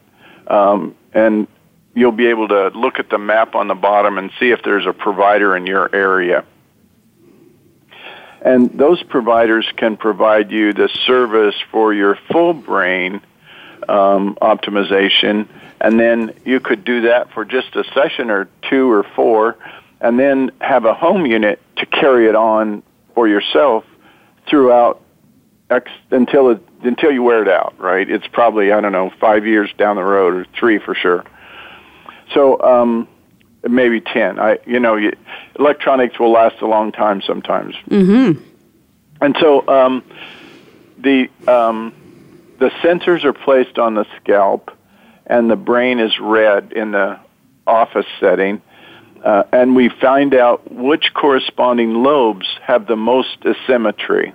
[0.46, 1.48] um, and
[1.96, 4.86] you'll be able to look at the map on the bottom and see if there's
[4.86, 6.46] a provider in your area.
[8.44, 13.22] And those providers can provide you the service for your full brain
[13.88, 15.48] um, optimization,
[15.80, 19.58] and then you could do that for just a session or two or four,
[20.02, 22.84] and then have a home unit to carry it on
[23.16, 23.86] for yourself
[24.50, 25.02] throughout
[25.70, 27.76] X, until it, until you wear it out.
[27.80, 28.10] Right?
[28.10, 31.24] It's probably I don't know five years down the road or three for sure.
[32.34, 33.08] So um,
[33.68, 34.40] maybe 10.
[34.40, 35.14] I, you know, you,
[35.58, 37.76] electronics will last a long time sometimes.
[37.90, 38.42] Mm-hmm.
[39.22, 40.04] And so um,
[40.98, 41.94] the um,
[42.60, 44.72] the sensors are placed on the scalp,
[45.26, 47.20] and the brain is read in the
[47.66, 48.62] office setting,
[49.24, 54.34] uh, and we find out which corresponding lobes have the most asymmetry.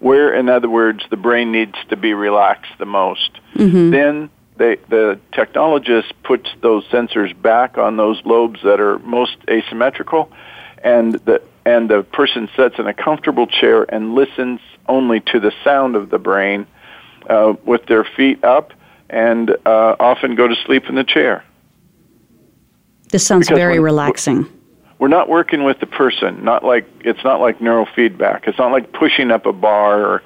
[0.00, 3.30] Where, in other words, the brain needs to be relaxed the most.
[3.54, 3.90] Mm-hmm.
[3.90, 10.30] Then they, the technologist puts those sensors back on those lobes that are most asymmetrical,
[10.82, 15.52] and the and the person sits in a comfortable chair and listens only to the
[15.62, 16.66] sound of the brain
[17.30, 18.72] uh, with their feet up,
[19.08, 21.44] and uh, often go to sleep in the chair.
[23.10, 24.48] This sounds because very relaxing.
[24.98, 26.44] We're not working with the person.
[26.44, 28.48] Not like it's not like neurofeedback.
[28.48, 30.22] It's not like pushing up a bar, or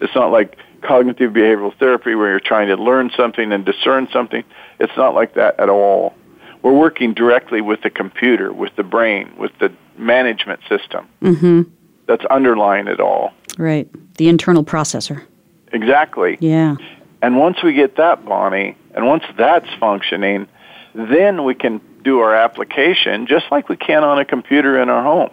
[0.00, 4.44] it's not like cognitive behavioral therapy where you're trying to learn something and discern something.
[4.78, 6.14] It's not like that at all.
[6.62, 11.62] We're working directly with the computer, with the brain, with the management system mm-hmm.
[12.06, 13.32] that's underlying it all.
[13.58, 13.88] Right.
[14.16, 15.24] The internal processor.
[15.72, 16.36] Exactly.
[16.40, 16.76] Yeah.
[17.22, 20.48] And once we get that, Bonnie, and once that's functioning,
[20.94, 25.02] then we can do our application just like we can on a computer in our
[25.02, 25.30] home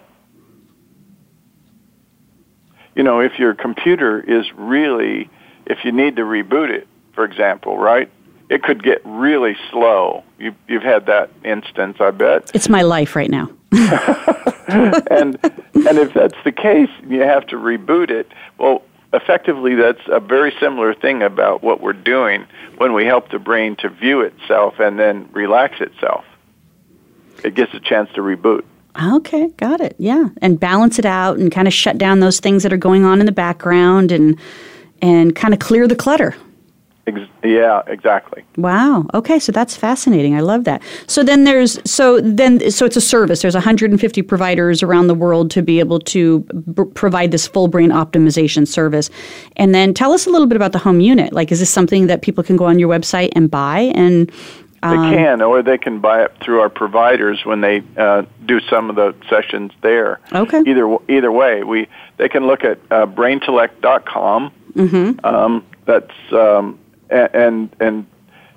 [2.98, 5.30] you know, if your computer is really,
[5.68, 8.10] if you need to reboot it, for example, right?
[8.50, 10.24] It could get really slow.
[10.40, 12.52] You, you've had that instance, I bet.
[12.54, 13.52] It's my life right now.
[14.68, 18.32] and and if that's the case, you have to reboot it.
[18.58, 22.46] Well, effectively, that's a very similar thing about what we're doing
[22.78, 26.26] when we help the brain to view itself and then relax itself.
[27.44, 28.64] It gets a chance to reboot.
[29.02, 29.96] Okay, got it.
[30.00, 33.06] Yeah, and balance it out and kind of shut down those things that are going
[33.06, 34.40] on in the background and
[35.02, 36.36] and kind of clear the clutter.
[37.08, 38.44] Ex- yeah, exactly.
[38.58, 39.06] Wow.
[39.14, 40.36] Okay, so that's fascinating.
[40.36, 40.82] I love that.
[41.08, 43.42] So then there's so then so it's a service.
[43.42, 47.92] There's 150 providers around the world to be able to b- provide this full brain
[47.92, 49.10] optimization service.
[49.56, 51.32] And then tell us a little bit about the home unit.
[51.32, 54.30] Like is this something that people can go on your website and buy and
[54.82, 58.60] they um, can, or they can buy it through our providers when they uh, do
[58.70, 60.20] some of the sessions there.
[60.34, 60.62] Okay.
[60.68, 61.88] Either either way, we
[62.18, 63.08] they can look at uh.
[64.78, 65.26] Mm-hmm.
[65.26, 68.06] Um, that's um, and and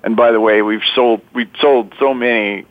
[0.03, 2.65] and by the way, we've sold we sold so many.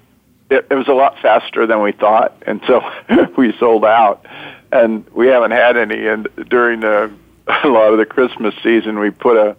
[0.51, 2.83] It, it was a lot faster than we thought, and so
[3.37, 4.27] we sold out,
[4.73, 6.07] and we haven't had any.
[6.07, 7.13] And during the,
[7.65, 9.57] a lot of the Christmas season, we put a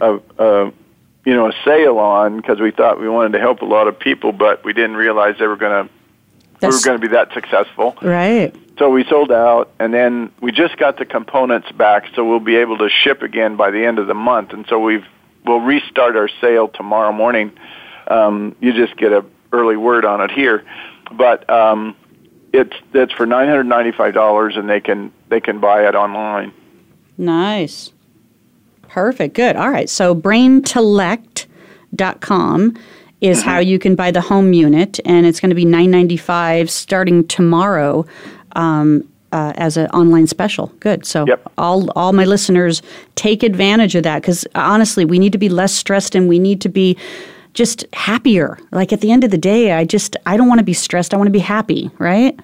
[0.00, 0.72] a, a
[1.24, 3.98] you know, a sale on because we thought we wanted to help a lot of
[3.98, 5.92] people, but we didn't realize they were going to
[6.60, 7.96] we were going to be that successful.
[8.02, 8.54] Right.
[8.82, 12.56] So we sold out, and then we just got the components back, so we'll be
[12.56, 14.52] able to ship again by the end of the month.
[14.52, 15.06] And so we've
[15.46, 17.52] we'll restart our sale tomorrow morning.
[18.08, 20.64] Um, you just get a early word on it here,
[21.12, 21.94] but um,
[22.52, 25.94] it's it's for nine hundred ninety five dollars, and they can they can buy it
[25.94, 26.52] online.
[27.16, 27.92] Nice.
[28.88, 29.36] Perfect.
[29.36, 29.54] Good.
[29.54, 29.88] All right.
[29.88, 32.76] So braintellect.com
[33.20, 33.48] is mm-hmm.
[33.48, 36.68] how you can buy the home unit, and it's going to be nine ninety five
[36.68, 38.04] starting tomorrow.
[38.54, 40.66] Um, uh, as an online special.
[40.78, 41.06] Good.
[41.06, 41.50] So yep.
[41.56, 42.82] all all my listeners
[43.14, 46.60] take advantage of that because honestly, we need to be less stressed and we need
[46.60, 46.96] to be
[47.54, 48.58] just happier.
[48.70, 51.14] Like at the end of the day, I just I don't want to be stressed.
[51.14, 51.90] I want to be happy.
[51.98, 52.38] Right.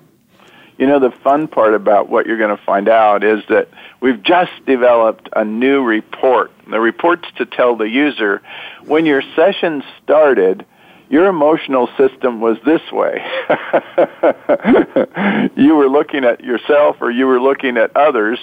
[0.78, 3.68] You know, the fun part about what you're going to find out is that
[4.00, 6.52] we've just developed a new report.
[6.70, 8.42] The report's to tell the user
[8.86, 10.64] when your session started,
[11.10, 13.24] your emotional system was this way.
[15.56, 18.38] you were looking at yourself or you were looking at others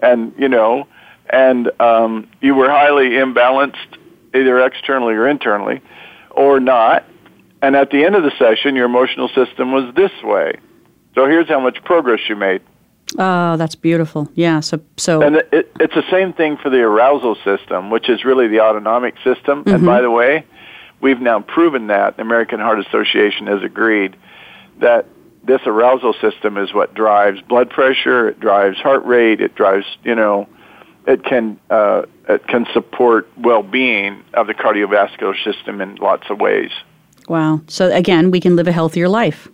[0.00, 0.86] and, you know,
[1.30, 3.98] and um, you were highly imbalanced
[4.34, 5.80] either externally or internally
[6.30, 7.04] or not.
[7.62, 10.58] And at the end of the session, your emotional system was this way.
[11.14, 12.60] So here's how much progress you made.
[13.18, 14.28] Oh, that's beautiful.
[14.34, 14.60] Yeah.
[14.60, 18.24] So, so and it, it, it's the same thing for the arousal system, which is
[18.24, 19.60] really the autonomic system.
[19.60, 19.74] Mm-hmm.
[19.74, 20.44] And by the way,
[21.04, 24.16] we've now proven that the American Heart Association has agreed
[24.80, 25.04] that
[25.44, 30.14] this arousal system is what drives blood pressure, it drives heart rate, it drives, you
[30.14, 30.48] know,
[31.06, 36.70] it can uh, it can support well-being of the cardiovascular system in lots of ways.
[37.28, 37.60] Wow.
[37.66, 39.46] So again, we can live a healthier life.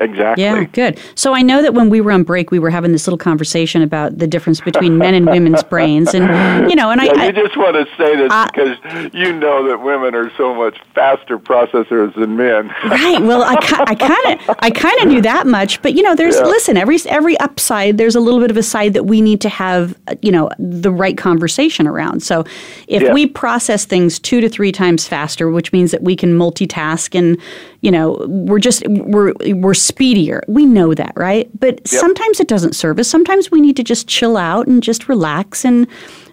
[0.00, 0.44] Exactly.
[0.44, 0.98] Yeah, good.
[1.14, 3.82] So I know that when we were on break, we were having this little conversation
[3.82, 7.32] about the difference between men and women's brains, and you know, and yeah, I, you
[7.32, 11.38] just want to say this uh, because you know that women are so much faster
[11.38, 12.68] processors than men.
[12.86, 13.20] right.
[13.20, 16.36] Well, I, I kind of I kind of knew that much, but you know, there's
[16.36, 16.44] yeah.
[16.44, 17.98] listen every every upside.
[17.98, 20.90] There's a little bit of a side that we need to have, you know, the
[20.90, 22.22] right conversation around.
[22.22, 22.44] So
[22.88, 23.12] if yeah.
[23.12, 27.38] we process things two to three times faster, which means that we can multitask and
[27.80, 30.42] you know, we're just we're we're speedier.
[30.48, 31.48] We know that, right?
[31.58, 31.86] But yep.
[31.88, 33.08] sometimes it doesn't serve us.
[33.08, 35.86] Sometimes we need to just chill out and just relax and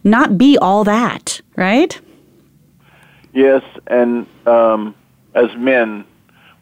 [0.03, 1.99] not be all that, right?
[3.33, 4.95] Yes, and um,
[5.35, 6.05] as men,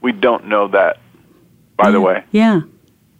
[0.02, 0.98] we don't know that.
[1.78, 1.91] By yeah.
[1.91, 2.62] the way, yeah,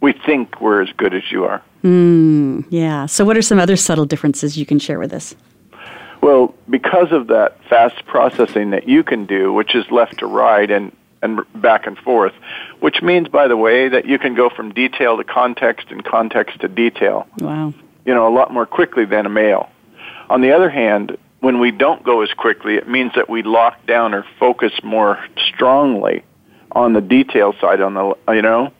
[0.00, 1.62] we think we're as good as you are.
[1.84, 3.06] Mm, yeah.
[3.06, 5.36] So, what are some other subtle differences you can share with us?
[6.22, 10.70] Well, because of that fast processing that you can do, which is left to right,
[10.70, 10.90] and
[11.22, 12.32] and back and forth,
[12.80, 16.60] which means, by the way, that you can go from detail to context and context
[16.60, 17.26] to detail.
[17.38, 17.74] Wow.
[18.04, 19.70] You know, a lot more quickly than a male.
[20.28, 23.86] On the other hand, when we don't go as quickly, it means that we lock
[23.86, 26.24] down or focus more strongly
[26.72, 27.80] on the detail side.
[27.80, 28.72] On the you know,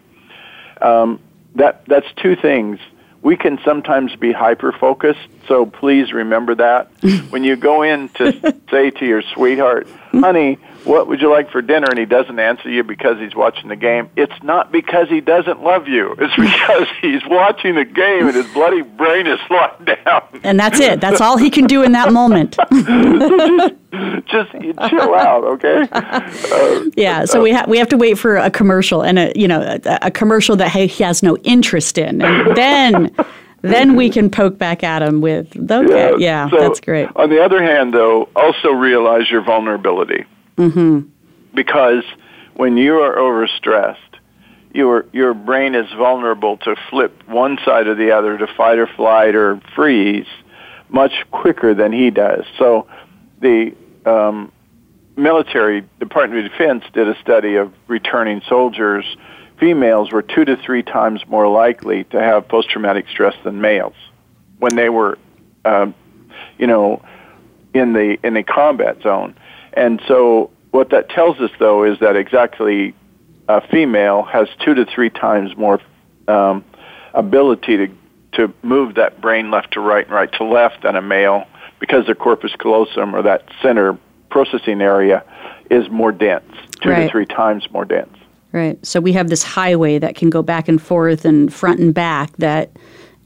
[0.80, 1.20] um,
[1.54, 2.78] that that's two things.
[3.22, 6.90] We can sometimes be hyper focused, so please remember that
[7.30, 11.60] when you go in to say to your sweetheart, "Honey, what would you like for
[11.60, 11.88] dinner?
[11.90, 14.08] And he doesn't answer you because he's watching the game.
[14.16, 16.14] It's not because he doesn't love you.
[16.18, 20.40] It's because he's watching the game and his bloody brain is locked down.
[20.44, 21.00] And that's it.
[21.00, 22.56] That's all he can do in that moment.
[22.56, 22.72] Just,
[24.26, 25.88] just chill out okay?
[25.92, 29.48] Uh, yeah so we have we have to wait for a commercial and a you
[29.48, 32.22] know a, a commercial that he has no interest in.
[32.22, 33.16] And then
[33.62, 37.08] then we can poke back at him with okay yeah, yeah so that's great.
[37.16, 40.24] on the other hand though also realize your vulnerability
[40.56, 41.08] Mm-hmm.
[41.54, 42.04] Because
[42.54, 43.96] when you are overstressed,
[44.72, 48.86] your your brain is vulnerable to flip one side or the other to fight or
[48.86, 50.26] flight or freeze
[50.88, 52.44] much quicker than he does.
[52.58, 52.86] So
[53.40, 54.52] the um,
[55.16, 59.04] military Department of Defense did a study of returning soldiers.
[59.58, 63.94] Females were two to three times more likely to have post-traumatic stress than males
[64.58, 65.18] when they were,
[65.64, 65.86] uh,
[66.58, 67.02] you know,
[67.72, 69.34] in the in the combat zone.
[69.76, 72.94] And so what that tells us, though, is that exactly
[73.48, 75.80] a female has two to three times more
[76.26, 76.64] um,
[77.14, 77.88] ability to
[78.32, 81.46] to move that brain left to right and right to left than a male
[81.78, 83.98] because their corpus callosum or that center
[84.30, 85.24] processing area
[85.70, 86.44] is more dense,
[86.82, 87.04] two right.
[87.04, 88.14] to three times more dense.
[88.52, 88.84] Right.
[88.84, 92.36] So we have this highway that can go back and forth and front and back
[92.36, 92.70] that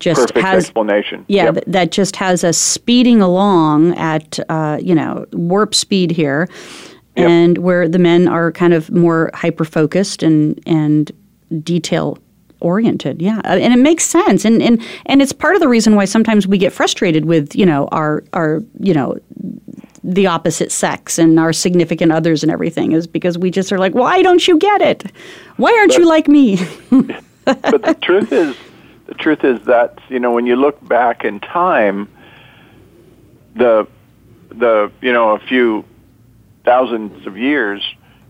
[0.00, 1.24] just Perfect has explanation.
[1.28, 1.54] Yeah, yep.
[1.54, 6.48] th- that just has us speeding along at uh, you know warp speed here,
[7.16, 7.28] yep.
[7.28, 11.12] and where the men are kind of more hyper focused and and
[11.62, 12.18] detail
[12.60, 15.96] oriented yeah uh, and it makes sense and and and it's part of the reason
[15.96, 19.18] why sometimes we get frustrated with you know our our you know
[20.04, 23.94] the opposite sex and our significant others and everything is because we just are like
[23.94, 25.10] why don't you get it
[25.56, 26.56] why aren't but, you like me
[27.44, 28.54] but the truth is
[29.10, 32.08] the truth is that you know when you look back in time,
[33.56, 33.86] the
[34.50, 35.84] the you know a few
[36.64, 37.82] thousands of years,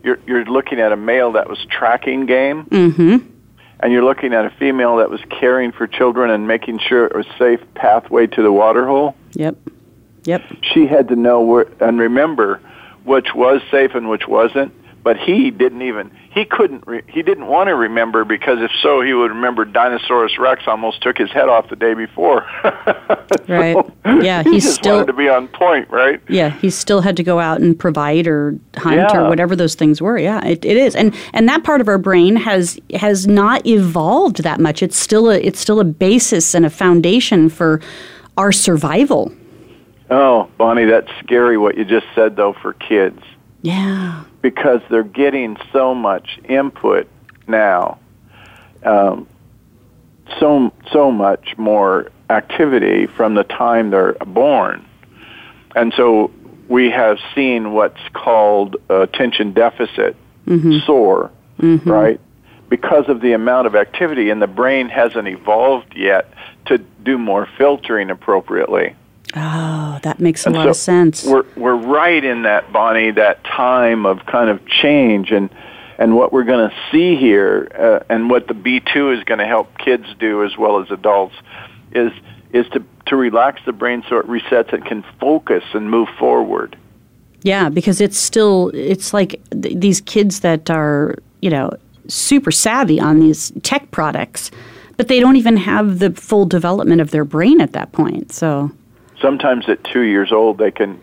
[0.02, 3.18] you're you're looking at a male that was tracking game, mm-hmm.
[3.80, 7.14] and you're looking at a female that was caring for children and making sure it
[7.14, 9.14] was safe pathway to the water hole.
[9.34, 9.58] Yep.
[10.24, 10.42] Yep.
[10.62, 12.58] She had to know where and remember
[13.04, 14.72] which was safe and which wasn't
[15.03, 19.01] but he didn't even he couldn't re, he didn't want to remember because if so
[19.01, 22.46] he would remember Dinosaurus Rex almost took his head off the day before.
[23.48, 23.76] right.
[24.05, 26.20] Yeah, he he's still wanted to be on point, right?
[26.28, 29.16] Yeah, he still had to go out and provide or hunt yeah.
[29.16, 30.18] or whatever those things were.
[30.18, 34.42] Yeah, it, it is, and and that part of our brain has has not evolved
[34.42, 34.82] that much.
[34.82, 37.80] It's still a it's still a basis and a foundation for
[38.36, 39.32] our survival.
[40.11, 43.20] Oh, Bonnie, that's scary what you just said though for kids
[43.62, 44.24] Yeah.
[44.43, 47.09] Because they're getting so much input
[47.47, 47.99] now,
[48.82, 49.26] um,
[50.38, 54.84] so so much more activity from the time they're born,
[55.74, 56.30] and so
[56.68, 60.16] we have seen what's called attention deficit
[60.47, 60.78] mm-hmm.
[60.86, 61.91] SOAR, mm-hmm.
[61.91, 62.20] right?
[62.68, 66.32] Because of the amount of activity, and the brain hasn't evolved yet
[66.66, 68.95] to do more filtering appropriately.
[69.36, 71.24] Oh, that makes a and lot so of sense.
[71.24, 75.50] We're we're right in that Bonnie, that time of kind of change and
[75.98, 79.46] and what we're going to see here, uh, and what the B2 is going to
[79.46, 81.36] help kids do as well as adults,
[81.92, 82.10] is
[82.52, 86.76] is to to relax the brain so it resets and can focus and move forward.
[87.42, 91.70] Yeah, because it's still it's like th- these kids that are you know
[92.08, 94.50] super savvy on these tech products,
[94.96, 98.32] but they don't even have the full development of their brain at that point.
[98.32, 98.70] So
[99.20, 101.00] sometimes at two years old they can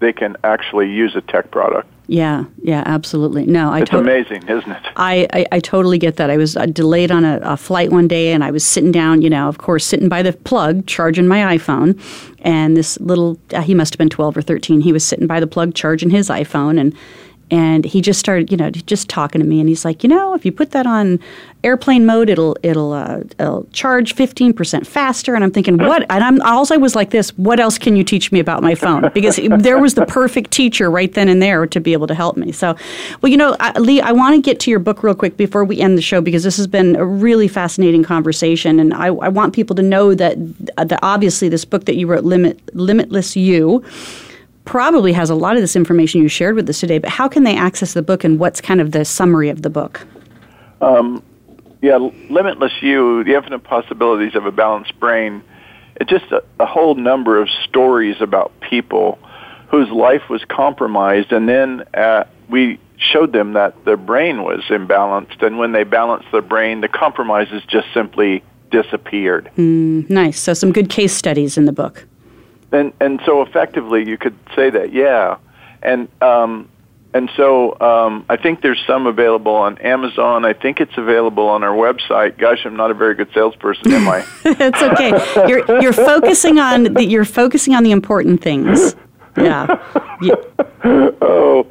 [0.00, 1.88] they can actually use a tech product.
[2.08, 3.46] Yeah, yeah, absolutely.
[3.46, 3.80] No, I.
[3.80, 4.82] It's to- amazing, isn't it?
[4.96, 6.28] I, I, I, totally get that.
[6.28, 9.22] I was uh, delayed on a, a, flight one day, and I was sitting down,
[9.22, 11.98] you know, of course, sitting by the plug, charging my iPhone,
[12.40, 14.80] and this little, uh, he must have been twelve or thirteen.
[14.80, 16.94] He was sitting by the plug, charging his iPhone, and
[17.52, 20.34] and he just started, you know, just talking to me, and he's like, you know,
[20.34, 21.20] if you put that on
[21.62, 25.34] airplane mode, it'll it'll, uh, it'll charge fifteen percent faster.
[25.34, 26.06] And I'm thinking, what?
[26.12, 27.30] And I'm also I was like this.
[27.36, 29.10] What else can you teach me about my phone?
[29.12, 32.36] Because there was the perfect teacher right then and there to be able to help
[32.36, 32.52] me.
[32.52, 32.74] So,
[33.20, 35.78] well, you know, Lee, I want to get to your book real quick before we
[35.78, 39.54] end the show because this has been a really fascinating conversation, and I, I want
[39.54, 40.36] people to know that
[40.76, 43.84] that obviously this book that you wrote, Limit Limitless You
[44.64, 47.44] probably has a lot of this information you shared with us today, but how can
[47.44, 50.06] they access the book and what's kind of the summary of the book?
[50.80, 51.22] Um,
[51.80, 51.96] yeah,
[52.30, 55.42] Limitless You, The Infinite Possibilities of a Balanced Brain,
[55.96, 59.18] it's just a, a whole number of stories about people
[59.68, 65.42] whose life was compromised, and then uh, we showed them that their brain was imbalanced,
[65.42, 69.50] and when they balanced their brain, the compromises just simply disappeared.
[69.56, 70.38] Mm, nice.
[70.38, 72.06] So, some good case studies in the book
[72.72, 75.36] and and so effectively you could say that yeah
[75.82, 76.68] and um
[77.14, 80.46] and so um, I think there's some available on Amazon.
[80.46, 82.38] I think it's available on our website.
[82.38, 84.26] Gosh, I'm not a very good salesperson, am I?
[84.44, 85.46] it's okay.
[85.46, 88.96] You're you're focusing on the, you're focusing on the important things.
[89.36, 89.78] Yeah.
[90.20, 90.34] yeah.
[90.84, 91.64] Oh,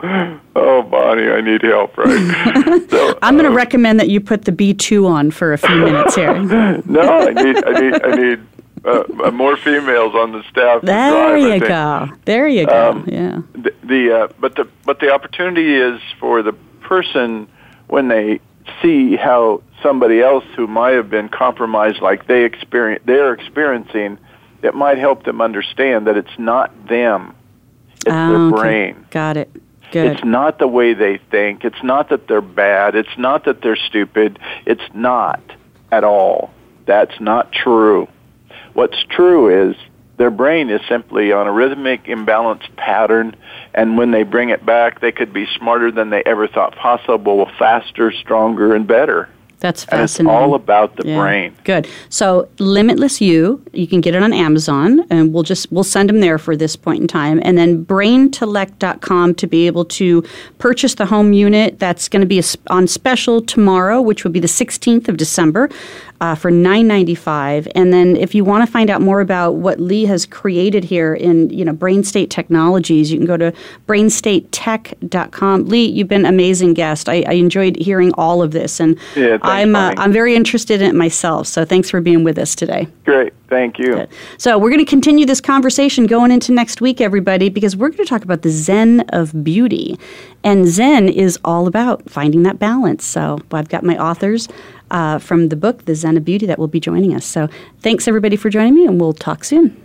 [0.56, 2.08] oh, Bonnie, I need help, right?
[2.90, 5.76] So, I'm going to uh, recommend that you put the B2 on for a few
[5.76, 6.42] minutes here.
[6.42, 8.48] no, I need, I need, I need
[8.84, 10.82] uh, uh, more females on the staff.
[10.82, 12.10] There drive, you go.
[12.26, 12.92] There you go.
[12.92, 13.42] Um, yeah.
[13.54, 17.48] The, the uh, but the but the opportunity is for the person
[17.88, 18.40] when they
[18.82, 24.18] see how somebody else who might have been compromised, like they experience, they're experiencing,
[24.62, 27.36] it might help them understand that it's not them,
[27.96, 28.56] it's their okay.
[28.56, 29.06] brain.
[29.10, 29.52] Got it.
[29.92, 30.14] Good.
[30.14, 31.66] It's not the way they think.
[31.66, 32.96] It's not that they're bad.
[32.96, 34.40] It's not that they're stupid.
[34.66, 35.42] It's not
[35.92, 36.52] at all.
[36.86, 38.08] That's not true.
[38.74, 39.76] What's true is
[40.18, 43.36] their brain is simply on a rhythmic imbalance pattern,
[43.74, 47.50] and when they bring it back, they could be smarter than they ever thought possible,
[47.58, 49.30] faster, stronger, and better.
[49.62, 50.32] That's fascinating.
[50.32, 51.20] And it's all about the yeah.
[51.20, 51.56] brain.
[51.64, 51.88] Good.
[52.10, 56.20] So Limitless You, you can get it on Amazon, and we'll just we'll send them
[56.20, 57.40] there for this point in time.
[57.44, 60.24] And then braintellect.com to be able to
[60.58, 61.80] purchase the home unit.
[61.80, 65.70] That's going to be on special tomorrow, which will be the 16th of December
[66.22, 67.68] uh, for nine ninety five.
[67.76, 71.16] And then if you want to find out more about what Lee has created here
[71.16, 73.52] in you know Brain State Technologies, you can go to
[73.88, 75.66] brainstatetech.com.
[75.66, 77.10] Lee, you've been an amazing guest.
[77.10, 80.90] I, I enjoyed hearing all of this, and yeah, I'm uh, I'm very interested in
[80.90, 81.48] it myself.
[81.48, 82.88] So thanks for being with us today.
[83.06, 83.94] Great, thank you.
[83.94, 84.10] Good.
[84.38, 88.06] So we're going to continue this conversation going into next week, everybody, because we're going
[88.06, 90.00] to talk about the Zen of beauty,
[90.44, 93.06] and Zen is all about finding that balance.
[93.06, 94.48] So I've got my authors
[94.92, 97.26] uh, from the book, The Zen of Beauty, that will be joining us.
[97.26, 97.50] So
[97.80, 99.78] thanks everybody for joining me, and we'll talk soon.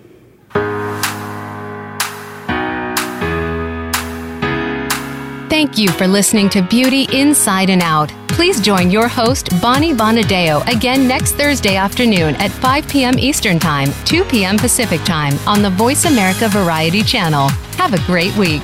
[5.48, 8.12] Thank you for listening to Beauty Inside and Out.
[8.36, 13.18] Please join your host, Bonnie Bonadeo, again next Thursday afternoon at 5 p.m.
[13.18, 14.58] Eastern Time, 2 p.m.
[14.58, 17.48] Pacific Time on the Voice America Variety Channel.
[17.78, 18.60] Have a great week.